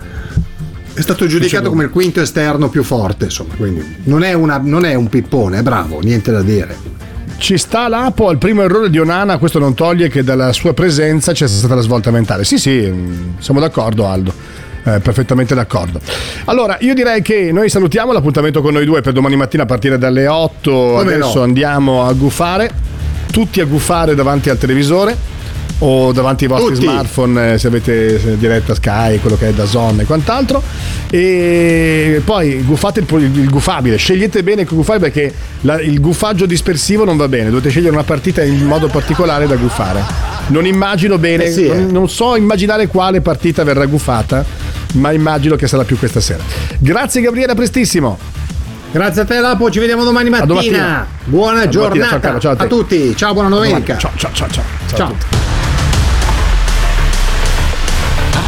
È 0.93 1.01
stato 1.01 1.27
giudicato 1.27 1.69
come 1.69 1.83
il 1.83 1.89
quinto 1.91 2.19
esterno 2.19 2.67
più 2.69 2.83
forte, 2.83 3.25
insomma, 3.25 3.53
quindi 3.55 3.97
non 4.05 4.23
è, 4.23 4.33
una- 4.33 4.59
non 4.63 4.85
è 4.85 4.95
un 4.95 5.07
pippone, 5.07 5.59
è 5.59 5.61
bravo, 5.61 5.99
niente 6.01 6.31
da 6.31 6.41
dire. 6.41 6.90
Ci 7.41 7.57
sta 7.57 7.87
l'Apo 7.87 8.27
al 8.27 8.37
primo 8.37 8.61
errore 8.61 8.91
di 8.91 8.99
Onana, 8.99 9.39
questo 9.39 9.57
non 9.57 9.73
toglie 9.73 10.09
che 10.09 10.23
dalla 10.23 10.53
sua 10.53 10.75
presenza 10.75 11.31
c'è 11.31 11.47
stata 11.47 11.73
la 11.73 11.81
svolta 11.81 12.11
mentale. 12.11 12.43
Sì, 12.43 12.59
sì, 12.59 12.87
mm, 12.87 13.39
siamo 13.39 13.59
d'accordo 13.59 14.05
Aldo. 14.05 14.31
Eh, 14.83 14.99
perfettamente 14.99 15.55
d'accordo. 15.55 15.99
Allora, 16.45 16.77
io 16.81 16.93
direi 16.93 17.23
che 17.23 17.51
noi 17.51 17.67
salutiamo 17.67 18.11
l'appuntamento 18.11 18.61
con 18.61 18.73
noi 18.73 18.85
due 18.85 19.01
per 19.01 19.13
domani 19.13 19.37
mattina 19.37 19.63
a 19.63 19.65
partire 19.65 19.97
dalle 19.97 20.27
8. 20.27 20.71
Come 20.71 21.15
Adesso 21.15 21.37
no? 21.39 21.41
andiamo 21.41 22.05
a 22.05 22.13
gufare, 22.13 22.69
tutti 23.31 23.59
a 23.59 23.65
gufare 23.65 24.13
davanti 24.13 24.51
al 24.51 24.59
televisore 24.59 25.17
o 25.83 26.11
davanti 26.11 26.43
ai 26.45 26.49
vostri 26.49 26.73
Tutti. 26.75 26.85
smartphone 26.85 27.53
eh, 27.53 27.57
se 27.57 27.67
avete 27.67 28.37
diretta 28.37 28.75
Sky, 28.75 29.19
quello 29.19 29.35
che 29.37 29.49
è 29.49 29.53
da 29.53 29.65
Zone 29.65 30.03
e 30.03 30.05
quant'altro. 30.05 30.61
E 31.09 32.21
poi 32.23 32.61
guffate 32.63 32.99
il, 32.99 33.05
il 33.39 33.49
gufabile, 33.49 33.95
scegliete 33.97 34.43
bene 34.43 34.61
il 34.61 34.67
gufabile 34.67 35.09
perché 35.11 35.33
la- 35.61 35.81
il 35.81 35.99
guffaggio 35.99 36.45
dispersivo 36.45 37.03
non 37.03 37.17
va 37.17 37.27
bene, 37.27 37.49
dovete 37.49 37.69
scegliere 37.69 37.93
una 37.93 38.03
partita 38.03 38.43
in 38.43 38.63
modo 38.65 38.87
particolare 38.87 39.47
da 39.47 39.55
guffare. 39.55 40.03
Non 40.47 40.65
immagino 40.65 41.17
bene, 41.17 41.45
Eh 41.45 41.51
sì, 41.51 41.65
eh. 41.65 41.75
non, 41.79 42.09
so 42.09 42.35
immaginare 42.35 42.87
quale 42.87 43.21
partita 43.21 43.63
verrà 43.63 43.85
guffata, 43.85 44.43
ma 44.93 45.11
immagino 45.11 45.55
che 45.55 45.67
sarà 45.67 45.83
più 45.83 45.97
questa 45.97 46.19
sera. 46.19 46.43
Grazie 46.77 47.21
Gabriele, 47.21 47.51
a 47.51 47.55
prestissimo. 47.55 48.17
Grazie 48.91 49.21
a 49.21 49.25
te, 49.25 49.39
Lapo, 49.39 49.71
ci 49.71 49.79
vediamo 49.79 50.03
domani 50.03 50.29
mattina. 50.29 50.45
domattina. 50.47 51.07
Buona 51.25 51.61
A 51.61 51.65
domattina, 51.65 51.69
giornata 51.69 52.09
ciao, 52.09 52.19
Carlo, 52.19 52.39
ciao 52.39 52.51
a 52.51 52.63
a 52.63 52.67
tutti. 52.67 53.15
Ciao, 53.15 53.33
buona 53.33 53.49
domenica. 53.49 53.97
Ciao, 53.97 54.11
ciao, 54.15 54.31
ciao, 54.33 54.49
ciao. 54.49 54.63
Ciao. 54.93 55.05
a 55.07 55.09
tutti. 55.09 55.25